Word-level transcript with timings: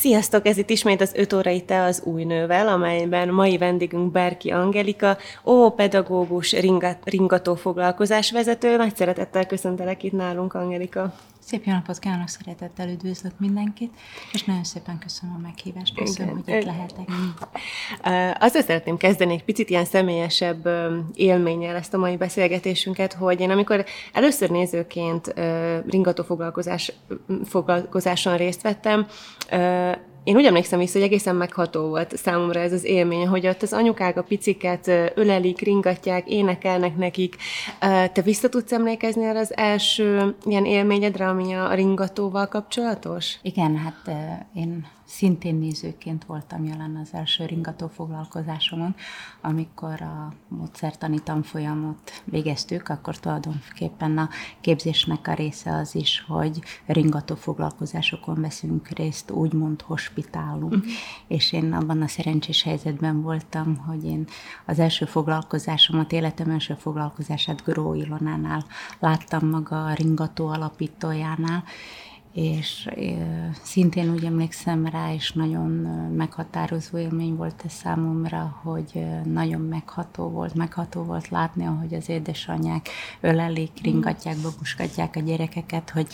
Sziasztok! 0.00 0.46
Ez 0.46 0.56
itt 0.56 0.70
ismét 0.70 1.00
az 1.00 1.12
5 1.14 1.32
órai 1.32 1.62
te 1.62 1.82
az 1.82 2.02
új 2.04 2.24
nővel, 2.24 2.68
amelyben 2.68 3.28
mai 3.28 3.58
vendégünk 3.58 4.12
Berki 4.12 4.50
Angelika, 4.50 5.16
pedagógus, 5.76 6.52
ringat, 6.52 6.98
ringató 7.04 7.54
foglalkozásvezető. 7.54 8.76
Nagy 8.76 8.96
szeretettel 8.96 9.46
köszöntelek 9.46 10.02
itt 10.02 10.12
nálunk, 10.12 10.54
Angelika. 10.54 11.14
Szép 11.48 11.64
jó 11.64 11.72
napot 11.72 11.98
kívánok, 11.98 12.28
szeretettel 12.28 12.88
üdvözlök 12.88 13.32
mindenkit, 13.38 13.94
és 14.32 14.44
nagyon 14.44 14.64
szépen 14.64 14.98
köszönöm 14.98 15.34
a 15.34 15.38
meghívást, 15.38 15.94
köszönöm, 15.94 16.38
Igen. 16.38 16.44
hogy 16.44 16.54
itt 16.54 16.64
lehetek. 16.64 17.08
Azért 18.40 18.66
szeretném 18.66 18.96
kezdeni 18.96 19.32
egy 19.32 19.44
picit 19.44 19.70
ilyen 19.70 19.84
személyesebb 19.84 20.68
élménnyel 21.14 21.76
ezt 21.76 21.94
a 21.94 21.98
mai 21.98 22.16
beszélgetésünket, 22.16 23.12
hogy 23.12 23.40
én 23.40 23.50
amikor 23.50 23.84
először 24.12 24.50
nézőként 24.50 25.34
ringató 25.86 26.22
foglalkozás, 26.22 26.92
foglalkozáson 27.44 28.36
részt 28.36 28.62
vettem, 28.62 29.06
én 30.28 30.36
úgy 30.36 30.44
emlékszem 30.44 30.78
vissza, 30.78 30.98
hogy 30.98 31.06
egészen 31.06 31.36
megható 31.36 31.88
volt 31.88 32.16
számomra 32.16 32.60
ez 32.60 32.72
az 32.72 32.84
élmény, 32.84 33.26
hogy 33.26 33.46
ott 33.46 33.62
az 33.62 33.72
anyukák 33.72 34.16
a 34.16 34.22
piciket 34.22 34.88
ölelik, 35.14 35.60
ringatják, 35.60 36.28
énekelnek 36.28 36.96
nekik. 36.96 37.36
Te 38.12 38.22
vissza 38.24 38.48
tudsz 38.48 38.72
emlékezni 38.72 39.24
arra 39.24 39.38
az 39.38 39.56
első 39.56 40.34
ilyen 40.44 40.64
élményedre, 40.64 41.28
ami 41.28 41.52
a 41.52 41.74
ringatóval 41.74 42.46
kapcsolatos? 42.46 43.34
Igen, 43.42 43.76
hát 43.76 44.16
én 44.54 44.86
szintén 45.18 45.54
nézőként 45.54 46.24
voltam 46.24 46.64
jelen 46.64 46.96
az 46.96 47.08
első 47.12 47.44
ringató 47.44 47.88
foglalkozásomon, 47.88 48.94
amikor 49.40 50.02
a 50.02 50.32
módszertani 50.48 51.18
tanfolyamot 51.18 52.22
végeztük, 52.24 52.88
akkor 52.88 53.18
tulajdonképpen 53.18 54.18
a 54.18 54.28
képzésnek 54.60 55.28
a 55.28 55.34
része 55.34 55.74
az 55.74 55.94
is, 55.94 56.24
hogy 56.28 56.60
ringató 56.86 57.34
foglalkozásokon 57.34 58.40
veszünk 58.40 58.88
részt, 58.88 59.30
úgymond 59.30 59.82
hospitálunk. 59.82 60.72
Uh-huh. 60.72 60.90
És 61.28 61.52
én 61.52 61.72
abban 61.72 62.02
a 62.02 62.08
szerencsés 62.08 62.62
helyzetben 62.62 63.22
voltam, 63.22 63.76
hogy 63.76 64.04
én 64.04 64.26
az 64.66 64.78
első 64.78 65.04
foglalkozásomat, 65.04 66.12
életem 66.12 66.50
első 66.50 66.74
foglalkozását 66.74 67.62
Gró 67.64 67.94
Ilonánál 67.94 68.64
láttam 68.98 69.48
maga 69.48 69.84
a 69.84 69.94
ringató 69.94 70.46
alapítójánál, 70.46 71.64
és 72.38 72.88
szintén 73.62 74.12
úgy 74.12 74.24
emlékszem 74.24 74.86
rá, 74.86 75.12
és 75.12 75.32
nagyon 75.32 75.70
meghatározó 76.16 76.98
élmény 76.98 77.36
volt 77.36 77.62
ez 77.64 77.72
számomra, 77.72 78.60
hogy 78.62 79.04
nagyon 79.24 79.60
megható 79.60 80.28
volt, 80.28 80.54
megható 80.54 81.02
volt 81.02 81.28
látni, 81.28 81.66
ahogy 81.66 81.94
az 81.94 82.08
édesanyák 82.08 82.88
ölelik, 83.20 83.70
ringatják, 83.82 84.36
babuskatják 84.36 85.16
a 85.16 85.20
gyerekeket, 85.20 85.90
hogy 85.90 86.06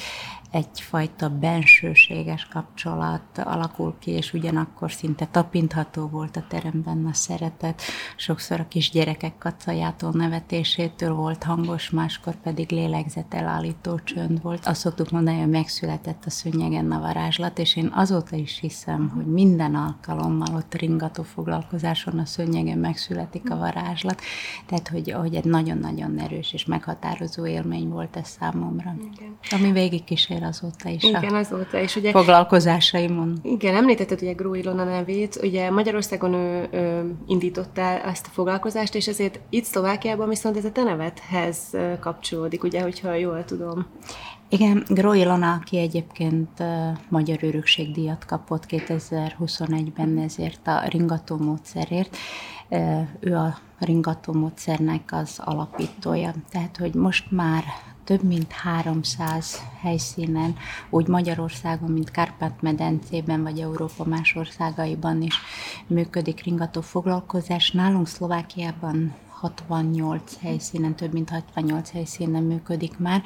egyfajta 0.54 1.28
bensőséges 1.28 2.46
kapcsolat 2.46 3.38
alakul 3.38 3.94
ki, 3.98 4.10
és 4.10 4.32
ugyanakkor 4.32 4.92
szinte 4.92 5.26
tapintható 5.26 6.06
volt 6.06 6.36
a 6.36 6.44
teremben 6.48 7.06
a 7.06 7.12
szeretet. 7.12 7.82
Sokszor 8.16 8.60
a 8.60 8.68
kisgyerekek 8.68 9.38
kacajától, 9.38 10.10
nevetésétől 10.12 11.14
volt 11.14 11.42
hangos, 11.42 11.90
máskor 11.90 12.34
pedig 12.34 12.70
lélegzetelállító 12.70 14.00
csönd 14.04 14.42
volt. 14.42 14.66
Azt 14.66 14.80
szoktuk 14.80 15.10
mondani, 15.10 15.38
hogy 15.38 15.50
megszületett 15.50 16.13
a 16.26 16.30
szőnyegen 16.30 16.90
a 16.90 17.00
varázslat, 17.00 17.58
és 17.58 17.76
én 17.76 17.90
azóta 17.94 18.36
is 18.36 18.58
hiszem, 18.60 19.12
hogy 19.14 19.26
minden 19.26 19.74
alkalommal 19.74 20.54
ott 20.54 20.74
ringató 20.74 21.22
foglalkozáson 21.22 22.18
a 22.18 22.24
szőnyegen 22.24 22.78
megszületik 22.78 23.50
a 23.50 23.56
varázslat. 23.56 24.20
Tehát, 24.66 24.88
hogy, 24.88 25.10
hogy 25.10 25.34
egy 25.34 25.44
nagyon-nagyon 25.44 26.18
erős 26.18 26.52
és 26.52 26.64
meghatározó 26.64 27.46
élmény 27.46 27.88
volt 27.88 28.16
ez 28.16 28.28
számomra. 28.28 28.94
Igen. 29.14 29.36
Ami 29.50 29.72
végig 29.72 30.04
kísér 30.04 30.42
azóta 30.42 30.88
is 30.88 31.02
Igen, 31.02 31.34
azóta 31.34 31.78
is. 31.78 31.96
Ugye, 31.96 32.10
foglalkozásaimon. 32.10 33.38
Igen, 33.42 33.74
említetted 33.74 34.22
ugye 34.22 34.32
Gró 34.32 34.54
Ilona 34.54 34.84
nevét, 34.84 35.38
ugye 35.42 35.70
Magyarországon 35.70 36.32
ő, 36.32 36.68
ő 36.72 37.14
indította 37.26 37.82
ezt 37.82 38.26
a 38.26 38.30
foglalkozást, 38.30 38.94
és 38.94 39.08
ezért 39.08 39.40
itt 39.50 39.64
Szlovákiában 39.64 40.28
viszont 40.28 40.56
ez 40.56 40.64
a 40.64 40.72
te 40.72 40.82
nevedhez 40.82 41.58
kapcsolódik, 42.00 42.64
ugye, 42.64 42.82
hogyha 42.82 43.14
jól 43.14 43.44
tudom. 43.44 43.86
Igen, 44.54 44.84
Gró 44.88 45.12
Ilona, 45.12 45.52
aki 45.52 45.78
egyébként 45.78 46.62
Magyar 47.08 47.38
Örökségdíjat 47.42 48.24
kapott 48.24 48.64
2021-ben 48.68 50.18
ezért 50.18 50.66
a 50.66 50.82
ringató 50.88 51.36
módszerért, 51.36 52.16
ő 53.20 53.36
a 53.36 53.58
ringató 53.78 54.32
módszernek 54.32 55.08
az 55.12 55.40
alapítója. 55.44 56.34
Tehát, 56.50 56.76
hogy 56.76 56.94
most 56.94 57.30
már 57.30 57.64
több 58.04 58.22
mint 58.22 58.52
300 58.52 59.62
helyszínen, 59.80 60.56
úgy 60.90 61.06
Magyarországon, 61.06 61.90
mint 61.90 62.10
Kárpát-medencében, 62.10 63.42
vagy 63.42 63.58
Európa 63.58 64.04
más 64.04 64.34
országaiban 64.34 65.22
is 65.22 65.34
működik 65.86 66.42
ringató 66.42 66.80
foglalkozás. 66.80 67.70
Nálunk 67.70 68.08
Szlovákiában 68.08 69.14
68 69.44 70.40
helyszínen, 70.40 70.94
több 70.94 71.12
mint 71.12 71.30
68 71.30 71.90
helyszínen 71.90 72.42
működik 72.42 72.98
már. 72.98 73.22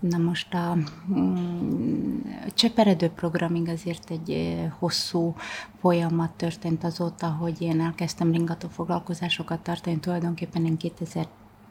Na 0.00 0.18
most 0.18 0.54
a 0.54 0.76
mm, 1.14 2.18
cseperedő 2.54 3.08
programig 3.08 3.68
azért 3.68 4.10
egy 4.10 4.30
eh, 4.30 4.72
hosszú 4.78 5.34
folyamat 5.80 6.30
történt 6.30 6.84
azóta, 6.84 7.26
hogy 7.26 7.60
én 7.60 7.80
elkezdtem 7.80 8.32
ringató 8.32 8.68
foglalkozásokat 8.68 9.60
tartani. 9.60 9.98
Tulajdonképpen 9.98 10.64
én 10.64 10.76
2000 10.76 11.26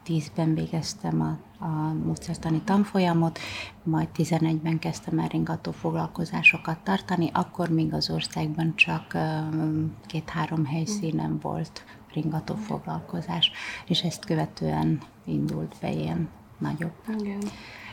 10-ben 0.06 0.54
végeztem 0.54 1.22
a, 1.22 1.64
a 1.66 1.94
módszertani 2.06 2.62
tanfolyamot, 2.62 3.40
majd 3.84 4.08
11-ben 4.18 4.80
kezdtem 4.80 5.20
el 5.20 5.28
ringató 5.28 5.72
foglalkozásokat 5.72 6.78
tartani, 6.78 7.30
akkor 7.34 7.70
még 7.70 7.94
az 7.94 8.10
országban 8.10 8.76
csak 8.76 9.18
két-három 10.06 10.66
helyszínen 10.66 11.40
volt 11.42 11.84
ringató 12.14 12.56
foglalkozás, 12.56 13.52
és 13.86 14.04
ezt 14.04 14.26
követően 14.26 15.00
indult 15.26 15.76
be 15.82 15.92
ilyen 15.92 16.30
nagyobb. 16.58 16.94
Igen. 17.20 17.40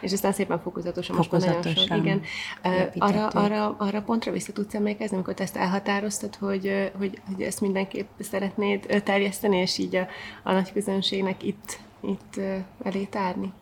És 0.01 0.13
aztán 0.13 0.33
szépen 0.33 0.61
fokozatosan, 0.61 1.17
fokozatosan 1.17 1.73
most 1.75 1.89
nagyon 1.89 2.23
sok, 2.23 2.23
igen. 2.63 2.93
Arra, 2.99 3.27
arra, 3.29 3.77
arra 3.79 4.03
pontra 4.03 4.33
vissza 4.33 4.53
tudsz 4.53 4.75
emlékezni, 4.75 5.17
amikor 5.17 5.35
te 5.35 5.43
ezt 5.43 5.57
elhatároztad, 5.57 6.35
hogy, 6.35 6.93
hogy, 6.99 7.21
hogy 7.27 7.43
ezt 7.43 7.61
mindenképp 7.61 8.09
szeretnéd 8.19 9.03
terjeszteni, 9.05 9.57
és 9.57 9.79
így 9.79 9.97
a, 9.97 10.07
a 10.43 10.53
nagy 10.53 10.73
közönségnek 10.73 11.43
itt 11.43 11.79
itt 12.03 12.41
elé 12.83 13.05
tárni? 13.05 13.53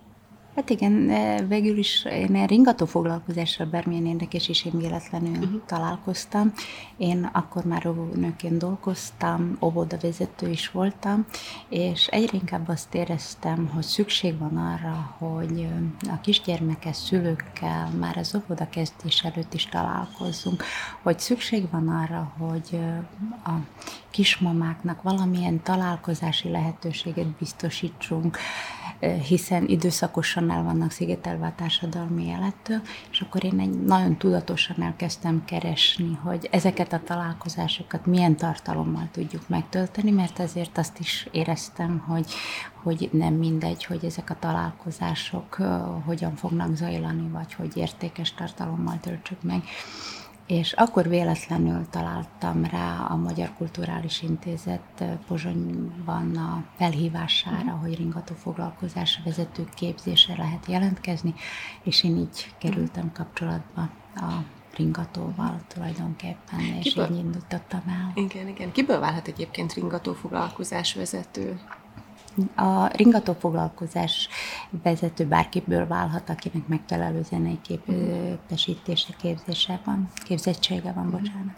Hát 0.55 0.71
igen, 0.71 1.07
végül 1.49 1.79
is 1.79 2.05
én 2.05 2.47
ringató 2.47 2.87
foglalkozással 2.87 3.67
bármilyen 3.67 4.07
érdekes 4.07 4.49
is 4.49 4.65
én 4.65 4.79
véletlenül 4.79 5.37
uh-huh. 5.37 5.61
találkoztam. 5.67 6.53
Én 6.97 7.31
akkor 7.33 7.65
már 7.65 7.87
óvónőként 7.87 8.59
dolgoztam, 8.59 9.57
óvodavezető 9.61 10.51
is 10.51 10.71
voltam, 10.71 11.27
és 11.69 12.07
egyre 12.07 12.39
inkább 12.39 12.69
azt 12.69 12.95
éreztem, 12.95 13.71
hogy 13.75 13.83
szükség 13.83 14.39
van 14.39 14.57
arra, 14.57 15.15
hogy 15.19 15.69
a 16.01 16.21
kisgyermekes 16.21 16.97
szülőkkel 16.97 17.91
már 17.99 18.17
az 18.17 18.35
óvoda 18.35 18.69
kezdés 18.69 19.23
előtt 19.25 19.55
is 19.55 19.67
találkozzunk, 19.67 20.65
hogy 21.03 21.19
szükség 21.19 21.71
van 21.71 21.89
arra, 21.89 22.33
hogy 22.39 22.79
a 23.45 23.53
kismamáknak 24.11 25.03
valamilyen 25.03 25.63
találkozási 25.63 26.49
lehetőséget 26.49 27.27
biztosítsunk, 27.27 28.39
hiszen 29.01 29.67
időszakosan 29.67 30.51
el 30.51 30.63
vannak 30.63 30.91
szigetelve 30.91 31.47
a 31.47 31.55
társadalmi 31.57 32.25
élettől, 32.25 32.81
és 33.11 33.21
akkor 33.21 33.45
én 33.45 33.61
egy 33.61 33.85
nagyon 33.85 34.17
tudatosan 34.17 34.83
elkezdtem 34.83 35.45
keresni, 35.45 36.19
hogy 36.23 36.49
ezeket 36.51 36.93
a 36.93 37.01
találkozásokat 37.05 38.07
milyen 38.07 38.37
tartalommal 38.37 39.09
tudjuk 39.13 39.49
megtölteni, 39.49 40.11
mert 40.11 40.39
ezért 40.39 40.79
azt 40.79 40.99
is 40.99 41.29
éreztem, 41.31 41.99
hogy, 41.99 42.27
hogy 42.83 43.09
nem 43.13 43.35
mindegy, 43.35 43.85
hogy 43.85 44.05
ezek 44.05 44.31
a 44.31 44.39
találkozások 44.39 45.55
hogyan 46.05 46.35
fognak 46.35 46.75
zajlani, 46.75 47.29
vagy 47.29 47.55
hogy 47.55 47.77
értékes 47.77 48.35
tartalommal 48.35 48.99
töltsük 49.01 49.43
meg 49.43 49.63
és 50.51 50.73
akkor 50.73 51.09
véletlenül 51.09 51.87
találtam 51.91 52.65
rá 52.65 53.07
a 53.09 53.17
Magyar 53.17 53.53
Kulturális 53.59 54.23
Intézet 54.23 55.05
Pozsonyban 55.27 56.37
a 56.37 56.65
felhívására, 56.77 57.71
hogy 57.71 57.97
ringató 57.97 58.35
foglalkozás 58.35 59.21
vezető 59.25 59.69
képzésre 59.75 60.35
lehet 60.37 60.67
jelentkezni, 60.67 61.35
és 61.83 62.05
én 62.05 62.17
így 62.17 62.55
kerültem 62.59 63.13
kapcsolatba 63.13 63.91
a 64.15 64.33
ringatóval 64.77 65.61
tulajdonképpen, 65.69 66.61
és 66.61 66.93
Kiből? 66.93 67.11
így 67.11 67.19
indítottam 67.19 67.83
el. 67.89 68.13
Igen, 68.15 68.49
igen. 68.49 68.73
Kiből 68.73 69.01
válhat 69.01 69.29
egyébként 69.29 69.73
ringató 69.73 70.13
foglalkozás 70.13 70.95
vezető? 70.95 71.61
A 72.55 72.87
ringató 72.87 73.33
foglalkozás 73.33 74.29
vezető 74.83 75.27
bárkiből 75.27 75.87
válhat, 75.87 76.31
akinek 76.31 76.67
megfelelő 76.67 77.23
zenei 77.23 77.59
képesítése, 77.63 79.13
képzése 79.21 79.81
van, 79.85 80.09
képzettsége 80.25 80.93
van, 80.93 81.11
bocsánat. 81.11 81.57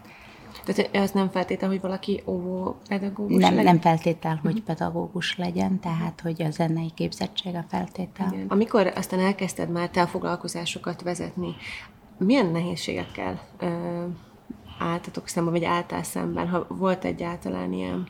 Tehát 0.65 0.95
ez 0.95 1.11
nem 1.11 1.31
feltétel, 1.31 1.69
hogy 1.69 1.81
valaki 1.81 2.23
óvó 2.27 2.77
pedagógus 2.89 3.37
Nem, 3.37 3.55
legyen? 3.55 3.65
nem 3.65 3.81
feltétel, 3.81 4.39
hogy 4.43 4.51
uh-huh. 4.51 4.67
pedagógus 4.67 5.37
legyen, 5.37 5.81
tehát 5.81 6.21
hogy 6.21 6.43
a 6.43 6.51
zenei 6.51 6.91
képzettség 6.95 7.55
a 7.55 7.65
feltétel. 7.69 8.33
Igen. 8.33 8.47
Amikor 8.49 8.93
aztán 8.97 9.21
elkezdted 9.21 9.71
már 9.71 9.89
te 9.89 10.01
a 10.01 10.07
foglalkozásokat 10.07 11.03
vezetni, 11.03 11.55
milyen 12.19 12.47
nehézségekkel 12.47 13.41
ö, 13.59 13.67
álltatok 14.79 15.29
szemben, 15.29 15.53
vagy 15.53 15.65
álltál 15.65 16.03
szemben, 16.03 16.49
ha 16.49 16.67
volt 16.69 17.05
egyáltalán 17.05 17.73
ilyen? 17.73 18.07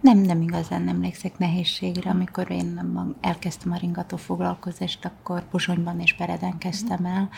Nem, 0.00 0.18
nem 0.18 0.42
igazán 0.42 0.88
emlékszek 0.88 1.38
nehézségre. 1.38 2.10
Amikor 2.10 2.50
én 2.50 2.80
elkezdtem 3.20 3.72
a 3.72 3.76
ringató 3.76 4.16
foglalkozást, 4.16 5.04
akkor 5.04 5.48
Pozsonyban 5.48 6.00
és 6.00 6.16
Bereden 6.16 6.58
kezdtem 6.58 7.04
el. 7.04 7.28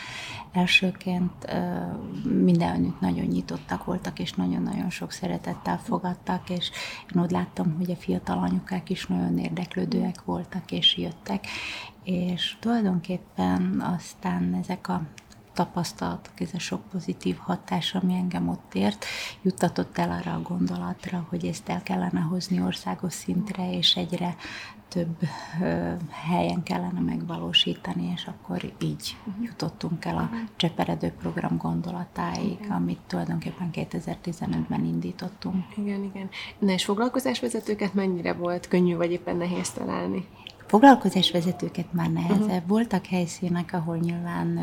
Elsőként 0.51 1.53
mindenütt 2.23 2.99
nagyon 2.99 3.25
nyitottak 3.25 3.85
voltak, 3.85 4.19
és 4.19 4.33
nagyon-nagyon 4.33 4.89
sok 4.89 5.11
szeretettel 5.11 5.77
fogadtak, 5.77 6.49
és 6.49 6.71
én 7.15 7.21
úgy 7.21 7.31
láttam, 7.31 7.75
hogy 7.77 7.91
a 7.91 7.95
fiatal 7.95 8.37
anyukák 8.37 8.89
is 8.89 9.05
nagyon 9.05 9.37
érdeklődőek 9.37 10.23
voltak, 10.23 10.71
és 10.71 10.97
jöttek. 10.97 11.47
És 12.03 12.57
tulajdonképpen 12.59 13.83
aztán 13.97 14.53
ezek 14.53 14.87
a 14.87 15.01
tapasztalatok, 15.61 16.39
ez 16.39 16.49
a 16.53 16.59
sok 16.59 16.81
pozitív 16.91 17.37
hatás, 17.37 17.95
ami 17.95 18.13
engem 18.13 18.49
ott 18.49 18.75
ért, 18.75 19.05
juttatott 19.41 19.97
el 19.97 20.11
arra 20.11 20.33
a 20.33 20.41
gondolatra, 20.41 21.25
hogy 21.29 21.45
ezt 21.45 21.69
el 21.69 21.83
kellene 21.83 22.19
hozni 22.19 22.61
országos 22.61 23.13
szintre, 23.13 23.71
és 23.71 23.95
egyre 23.95 24.35
több 24.87 25.17
ö, 25.61 25.93
helyen 26.09 26.63
kellene 26.63 26.99
megvalósítani, 26.99 28.11
és 28.15 28.25
akkor 28.25 28.73
így 28.81 29.17
jutottunk 29.41 30.05
el 30.05 30.17
a 30.17 30.29
Cseperedő 30.55 31.09
program 31.09 31.57
gondolatáig, 31.57 32.57
igen. 32.61 32.71
amit 32.71 32.99
tulajdonképpen 33.07 33.69
2015-ben 33.73 34.85
indítottunk. 34.85 35.65
Igen, 35.77 36.03
igen. 36.03 36.29
Na 36.59 36.71
és 36.71 36.85
foglalkozásvezetőket 36.85 37.93
mennyire 37.93 38.33
volt 38.33 38.67
könnyű, 38.67 38.95
vagy 38.95 39.11
éppen 39.11 39.35
nehéz 39.35 39.69
találni? 39.69 40.27
Foglalkozásvezetőket 40.71 41.93
már 41.93 42.11
nehezebb. 42.11 42.41
Uh-huh. 42.41 42.67
Voltak 42.67 43.05
helyszínek, 43.05 43.73
ahol 43.73 43.97
nyilván 43.97 44.59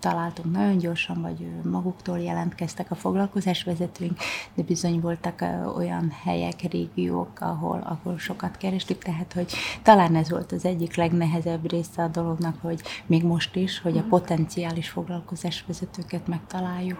találtunk 0.00 0.52
nagyon 0.52 0.78
gyorsan, 0.78 1.22
vagy 1.22 1.46
maguktól 1.70 2.18
jelentkeztek 2.18 2.90
a 2.90 2.94
foglalkozásvezetőink, 2.94 4.18
de 4.54 4.62
bizony 4.62 5.00
voltak 5.00 5.44
olyan 5.76 6.12
helyek, 6.24 6.60
régiók, 6.70 7.40
ahol, 7.40 7.80
ahol 7.84 8.18
sokat 8.18 8.56
kerestük, 8.56 9.02
tehát 9.02 9.32
hogy 9.32 9.52
talán 9.82 10.14
ez 10.14 10.30
volt 10.30 10.52
az 10.52 10.64
egyik 10.64 10.96
legnehezebb 10.96 11.70
része 11.70 12.02
a 12.02 12.08
dolognak, 12.08 12.56
hogy 12.60 12.80
még 13.06 13.24
most 13.24 13.56
is, 13.56 13.80
hogy 13.80 13.96
a 13.96 14.00
mhm. 14.00 14.08
potenciális 14.08 14.88
foglalkozásvezetőket 14.88 16.26
megtaláljuk. 16.26 16.98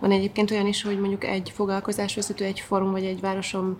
Van 0.00 0.10
egyébként 0.10 0.50
olyan 0.50 0.66
is, 0.66 0.82
hogy 0.82 1.00
mondjuk 1.00 1.24
egy 1.24 1.50
foglalkozásvezető 1.50 2.44
egy 2.44 2.60
forum 2.60 2.90
vagy 2.90 3.04
egy 3.04 3.20
városom 3.20 3.76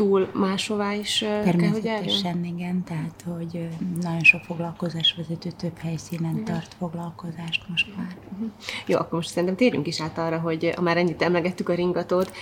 túl 0.00 0.30
máshová 0.34 0.94
is 0.94 1.18
Természetesen, 1.18 2.44
igen, 2.44 2.84
tehát 2.84 3.24
hogy 3.26 3.68
nagyon 4.00 4.22
sok 4.22 4.42
foglalkozásvezető 4.42 5.50
több 5.50 5.78
helyszínen 5.78 6.32
igen. 6.32 6.44
tart 6.44 6.74
foglalkozást 6.78 7.68
most 7.68 7.96
már. 7.96 8.16
Mhm. 8.36 8.44
Jó, 8.86 8.98
akkor 8.98 9.12
most 9.12 9.28
szerintem 9.28 9.56
térjünk 9.56 9.86
is 9.86 10.00
át 10.00 10.18
arra, 10.18 10.38
hogy 10.38 10.72
ha 10.76 10.82
már 10.82 10.96
ennyit 10.96 11.22
emlegettük 11.22 11.68
a 11.68 11.74
ringatót, 11.74 12.32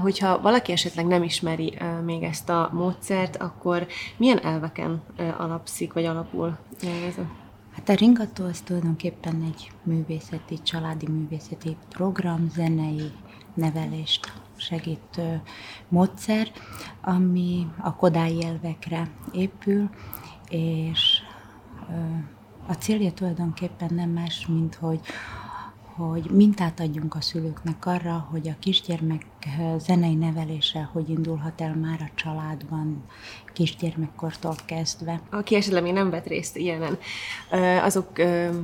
hogyha 0.00 0.40
valaki 0.40 0.72
esetleg 0.72 1.06
nem 1.06 1.22
ismeri 1.22 1.78
még 2.04 2.22
ezt 2.22 2.48
a 2.48 2.70
módszert, 2.72 3.36
akkor 3.36 3.86
milyen 4.16 4.44
elveken 4.44 5.02
alapszik, 5.38 5.92
vagy 5.92 6.04
alapul 6.04 6.58
ez 7.08 7.18
a 7.18 7.40
Hát 7.72 7.88
a 7.88 7.94
ringató 7.94 8.44
az 8.44 8.60
tulajdonképpen 8.60 9.42
egy 9.52 9.70
művészeti, 9.82 10.62
családi 10.62 11.08
művészeti 11.08 11.76
program, 11.88 12.50
zenei 12.54 13.10
nevelést 13.54 14.32
segítő 14.62 15.42
módszer, 15.88 16.48
ami 17.00 17.66
a 17.80 17.94
kodály 17.94 18.44
elvekre 18.44 19.08
épül, 19.32 19.90
és 20.48 21.22
a 22.66 22.72
célja 22.72 23.12
tulajdonképpen 23.12 23.94
nem 23.94 24.10
más, 24.10 24.46
mint 24.46 24.74
hogy 24.74 25.00
hogy 25.96 26.30
mintát 26.30 26.80
adjunk 26.80 27.14
a 27.14 27.20
szülőknek 27.20 27.86
arra, 27.86 28.28
hogy 28.30 28.48
a 28.48 28.56
kisgyermek 28.58 29.26
zenei 29.78 30.14
nevelése 30.14 30.88
hogy 30.92 31.08
indulhat 31.08 31.60
el 31.60 31.74
már 31.74 32.00
a 32.00 32.10
családban, 32.14 33.04
kisgyermekkortól 33.52 34.54
kezdve. 34.66 35.20
Aki 35.30 35.54
esetleg 35.54 35.82
még 35.82 35.92
nem 35.92 36.10
vett 36.10 36.26
részt 36.26 36.56
ilyenen, 36.56 36.98
azok 37.82 38.12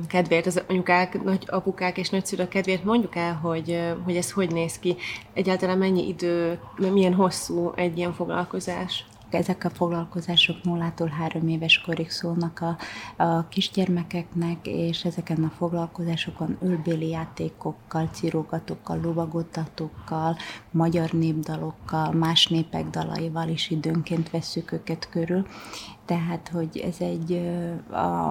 kedvéért, 0.07 0.45
az 0.45 0.63
anyukák, 0.67 1.23
nagy 1.23 1.43
apukák 1.47 1.97
és 1.97 2.09
nagyszülők 2.09 2.49
kedvéért 2.49 2.83
mondjuk 2.83 3.15
el, 3.15 3.33
hogy, 3.33 3.93
hogy 4.03 4.15
ez 4.15 4.31
hogy 4.31 4.51
néz 4.51 4.79
ki, 4.79 4.95
egyáltalán 5.33 5.77
mennyi 5.77 6.07
idő, 6.07 6.59
milyen 6.77 7.13
hosszú 7.13 7.71
egy 7.75 7.97
ilyen 7.97 8.13
foglalkozás? 8.13 9.05
Ezek 9.33 9.63
a 9.63 9.69
foglalkozások 9.69 10.63
nullától 10.63 11.07
három 11.07 11.47
éves 11.47 11.81
korig 11.81 12.09
szólnak 12.09 12.59
a, 12.61 12.77
a 13.23 13.47
kisgyermekeknek, 13.47 14.67
és 14.67 15.05
ezeken 15.05 15.43
a 15.43 15.53
foglalkozásokon 15.57 16.57
ölbéli 16.61 17.07
játékokkal, 17.07 18.09
cirógatókkal, 18.11 18.99
lovagotatókkal, 19.01 20.37
magyar 20.71 21.11
népdalokkal, 21.11 22.11
más 22.11 22.47
népek 22.47 22.89
dalaival 22.89 23.47
is 23.47 23.69
időnként 23.69 24.29
veszük 24.29 24.71
őket 24.71 25.09
körül, 25.09 25.45
tehát, 26.09 26.49
hogy 26.53 26.77
ez 26.77 26.95
egy, 26.99 27.49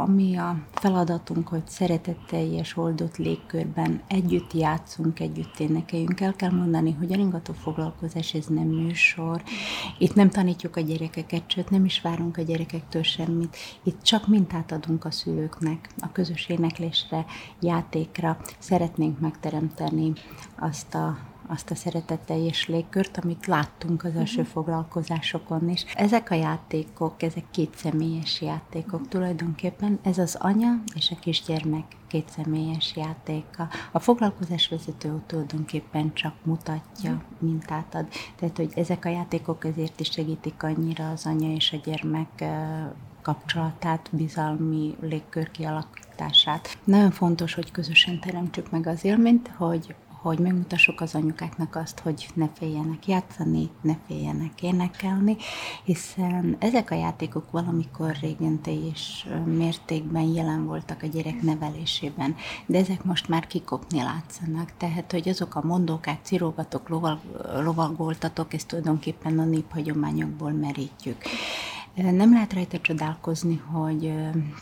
ami 0.04 0.36
a 0.36 0.56
feladatunk, 0.72 1.48
hogy 1.48 1.62
szeretetteljes, 1.66 2.76
oldott 2.76 3.16
légkörben 3.16 4.02
együtt 4.08 4.52
játszunk, 4.52 5.20
együtt 5.20 5.58
énekeljünk. 5.58 6.20
El 6.20 6.34
kell 6.34 6.50
mondani, 6.50 6.92
hogy 6.92 7.12
a 7.12 7.16
ringató 7.16 7.52
foglalkozás 7.52 8.34
ez 8.34 8.46
nem 8.46 8.66
műsor. 8.66 9.42
Itt 9.98 10.14
nem 10.14 10.30
tanítjuk 10.30 10.76
a 10.76 10.80
gyerekeket, 10.80 11.50
sőt 11.50 11.70
nem 11.70 11.84
is 11.84 12.00
várunk 12.00 12.36
a 12.36 12.42
gyerekektől 12.42 13.02
semmit. 13.02 13.56
Itt 13.82 14.02
csak 14.02 14.26
mintát 14.26 14.72
adunk 14.72 15.04
a 15.04 15.10
szülőknek, 15.10 15.88
a 15.98 16.12
közös 16.12 16.48
éneklésre, 16.48 17.24
játékra. 17.60 18.38
Szeretnénk 18.58 19.20
megteremteni 19.20 20.12
azt 20.58 20.94
a 20.94 21.18
azt 21.48 21.70
a 21.70 21.74
szeretetteljes 21.74 22.66
légkört, 22.66 23.18
amit 23.18 23.46
láttunk 23.46 24.04
az 24.04 24.14
első 24.14 24.40
uh-huh. 24.40 24.52
foglalkozásokon 24.52 25.68
is. 25.68 25.84
Ezek 25.94 26.30
a 26.30 26.34
játékok, 26.34 27.22
ezek 27.22 27.44
kétszemélyes 27.50 28.40
játékok 28.40 28.92
uh-huh. 28.92 29.08
tulajdonképpen. 29.08 29.98
Ez 30.02 30.18
az 30.18 30.36
anya 30.40 30.82
és 30.94 31.10
a 31.10 31.20
kisgyermek 31.20 31.84
kétszemélyes 32.08 32.96
játéka. 32.96 33.68
A 33.92 33.98
foglalkozásvezető 33.98 35.22
tulajdonképpen 35.26 36.12
csak 36.14 36.34
mutatja, 36.42 37.10
uh-huh. 37.10 37.26
mintát 37.38 37.94
ad. 37.94 38.06
Tehát, 38.36 38.56
hogy 38.56 38.72
ezek 38.74 39.04
a 39.04 39.08
játékok 39.08 39.64
ezért 39.64 40.00
is 40.00 40.10
segítik 40.10 40.62
annyira 40.62 41.10
az 41.10 41.26
anya 41.26 41.52
és 41.52 41.72
a 41.72 41.80
gyermek 41.84 42.44
kapcsolatát, 43.22 44.08
bizalmi 44.12 44.96
légkör 45.00 45.50
kialakítását. 45.50 46.78
Nagyon 46.84 47.10
fontos, 47.10 47.54
hogy 47.54 47.70
közösen 47.70 48.20
teremtsük 48.20 48.70
meg 48.70 48.86
az 48.86 49.04
élményt, 49.04 49.50
hogy 49.56 49.94
hogy 50.22 50.38
megmutassuk 50.38 51.00
az 51.00 51.14
anyukáknak 51.14 51.76
azt, 51.76 51.98
hogy 51.98 52.28
ne 52.34 52.48
féljenek 52.54 53.06
játszani, 53.06 53.70
ne 53.80 53.94
féljenek 54.06 54.62
énekelni, 54.62 55.36
hiszen 55.84 56.56
ezek 56.58 56.90
a 56.90 56.94
játékok 56.94 57.50
valamikor 57.50 58.16
régen 58.20 58.60
és 58.64 59.28
mértékben 59.44 60.22
jelen 60.22 60.66
voltak 60.66 61.02
a 61.02 61.06
gyerek 61.06 61.42
nevelésében, 61.42 62.36
de 62.66 62.78
ezek 62.78 63.04
most 63.04 63.28
már 63.28 63.46
kikopni 63.46 64.02
látszanak, 64.02 64.72
tehát 64.76 65.12
hogy 65.12 65.28
azok 65.28 65.54
a 65.54 65.66
mondókák, 65.66 66.18
cirógatok, 66.22 66.88
lovagoltatok, 67.62 68.54
ezt 68.54 68.66
tulajdonképpen 68.66 69.38
a 69.38 69.44
néphagyományokból 69.44 70.50
merítjük. 70.50 71.22
Nem 72.02 72.32
lehet 72.32 72.52
rajta 72.52 72.80
csodálkozni, 72.80 73.56
hogy 73.56 74.12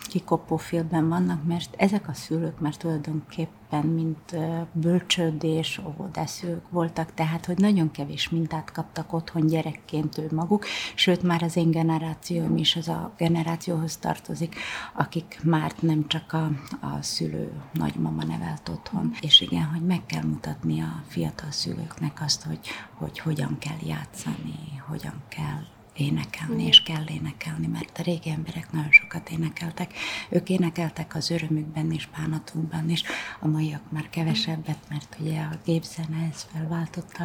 kikopó 0.00 0.56
félben 0.56 1.08
vannak, 1.08 1.44
mert 1.44 1.74
ezek 1.76 2.08
a 2.08 2.14
szülők 2.14 2.60
már 2.60 2.76
tulajdonképpen 2.76 3.86
mint 3.86 4.36
bölcsődés, 4.72 5.80
óvodászők 5.86 6.70
voltak, 6.70 7.14
tehát 7.14 7.46
hogy 7.46 7.58
nagyon 7.58 7.90
kevés 7.90 8.28
mintát 8.28 8.72
kaptak 8.72 9.12
otthon 9.12 9.46
gyerekként 9.46 10.18
ő 10.18 10.28
maguk, 10.34 10.64
sőt 10.94 11.22
már 11.22 11.42
az 11.42 11.56
én 11.56 11.70
generációm 11.70 12.56
is 12.56 12.76
az 12.76 12.88
a 12.88 13.12
generációhoz 13.16 13.96
tartozik, 13.96 14.54
akik 14.94 15.40
már 15.44 15.72
nem 15.80 16.06
csak 16.06 16.32
a, 16.32 16.44
a 16.80 17.02
szülő 17.02 17.52
nagymama 17.72 18.24
nevelt 18.24 18.68
otthon. 18.68 19.12
És 19.20 19.40
igen, 19.40 19.64
hogy 19.64 19.82
meg 19.82 20.06
kell 20.06 20.24
mutatni 20.24 20.80
a 20.80 21.02
fiatal 21.06 21.50
szülőknek 21.50 22.20
azt, 22.20 22.42
hogy, 22.42 22.60
hogy 22.94 23.18
hogyan 23.18 23.56
kell 23.58 23.78
játszani, 23.86 24.82
hogyan 24.88 25.22
kell 25.28 25.74
énekelni, 25.96 26.66
és 26.66 26.82
kell 26.82 27.04
énekelni, 27.08 27.66
mert 27.66 27.98
a 27.98 28.02
régi 28.02 28.30
emberek 28.30 28.72
nagyon 28.72 28.90
sokat 28.90 29.30
énekeltek. 29.30 29.92
Ők 30.28 30.48
énekeltek 30.48 31.14
az 31.14 31.30
örömükben 31.30 31.92
és 31.92 32.08
bánatukban 32.16 32.90
is, 32.90 33.02
a 33.40 33.46
maiak 33.46 33.82
már 33.90 34.10
kevesebbet, 34.10 34.78
mert 34.88 35.16
ugye 35.20 35.40
a 35.40 35.58
gépzene 35.64 36.28
ez 36.32 36.46
felváltotta 36.52 37.24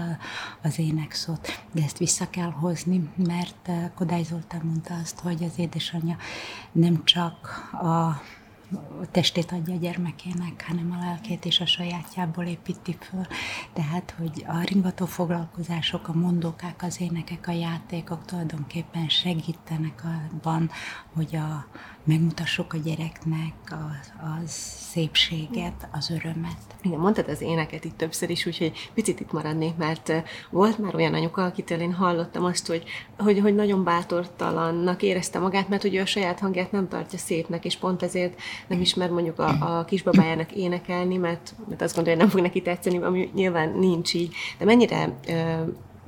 az 0.61 0.79
énekszót, 0.79 1.63
de 1.71 1.83
ezt 1.83 1.97
vissza 1.97 2.29
kell 2.29 2.51
hozni, 2.51 3.09
mert 3.15 3.67
eh, 3.69 3.89
Kodály 3.95 4.23
Zoltán 4.23 4.61
mondta 4.63 4.93
azt, 4.93 5.19
hogy 5.19 5.43
az 5.43 5.59
édesanyja 5.59 6.17
nem 6.71 7.03
csak 7.03 7.69
a 7.71 8.21
testét 9.11 9.51
adja 9.51 9.73
a 9.73 9.77
gyermekének, 9.77 10.65
hanem 10.67 10.91
a 10.91 11.05
lelkét 11.05 11.45
és 11.45 11.59
a 11.59 11.65
sajátjából 11.65 12.45
építi 12.45 12.97
föl. 12.99 13.25
Tehát, 13.73 14.15
hogy 14.17 14.45
a 14.47 14.61
ringató 14.63 15.05
foglalkozások, 15.05 16.07
a 16.07 16.13
mondókák, 16.13 16.83
az 16.83 17.01
énekek, 17.01 17.47
a 17.47 17.51
játékok 17.51 18.25
tulajdonképpen 18.25 19.09
segítenek 19.09 20.03
abban, 20.03 20.69
hogy 21.13 21.35
a 21.35 21.65
megmutassuk 22.03 22.73
a 22.73 22.77
gyereknek 22.77 23.53
az, 23.65 24.11
az 24.43 24.51
szépséget, 24.91 25.87
az 25.91 26.09
örömet. 26.09 26.57
Igen, 26.81 26.99
mondtad 26.99 27.27
az 27.27 27.41
éneket 27.41 27.85
itt 27.85 27.97
többször 27.97 28.29
is, 28.29 28.45
úgyhogy 28.45 28.89
picit 28.93 29.19
itt 29.19 29.31
maradnék, 29.31 29.75
mert 29.75 30.11
volt 30.49 30.77
már 30.77 30.95
olyan 30.95 31.13
anyuka, 31.13 31.45
akitől 31.45 31.79
én 31.79 31.93
hallottam 31.93 32.43
azt, 32.43 32.67
hogy, 32.67 32.83
hogy, 33.17 33.39
hogy 33.39 33.55
nagyon 33.55 33.83
bátortalannak 33.83 35.01
érezte 35.01 35.39
magát, 35.39 35.69
mert 35.69 35.83
ő 35.83 35.99
a 36.01 36.05
saját 36.05 36.39
hangját 36.39 36.71
nem 36.71 36.87
tartja 36.87 37.17
szépnek, 37.17 37.65
és 37.65 37.77
pont 37.77 38.03
ezért 38.03 38.41
nem 38.67 38.81
ismer 38.81 39.09
mondjuk 39.09 39.39
a, 39.39 39.77
a 39.77 39.85
kisbabájának 39.85 40.51
énekelni, 40.51 41.17
mert, 41.17 41.53
mert 41.69 41.81
azt 41.81 41.95
gondolja, 41.95 42.19
hogy 42.19 42.27
nem 42.27 42.35
fog 42.35 42.45
neki 42.45 42.61
tetszeni, 42.61 42.97
ami 42.97 43.29
nyilván 43.33 43.69
nincs 43.77 44.13
így. 44.13 44.33
De 44.57 44.65
mennyire 44.65 45.13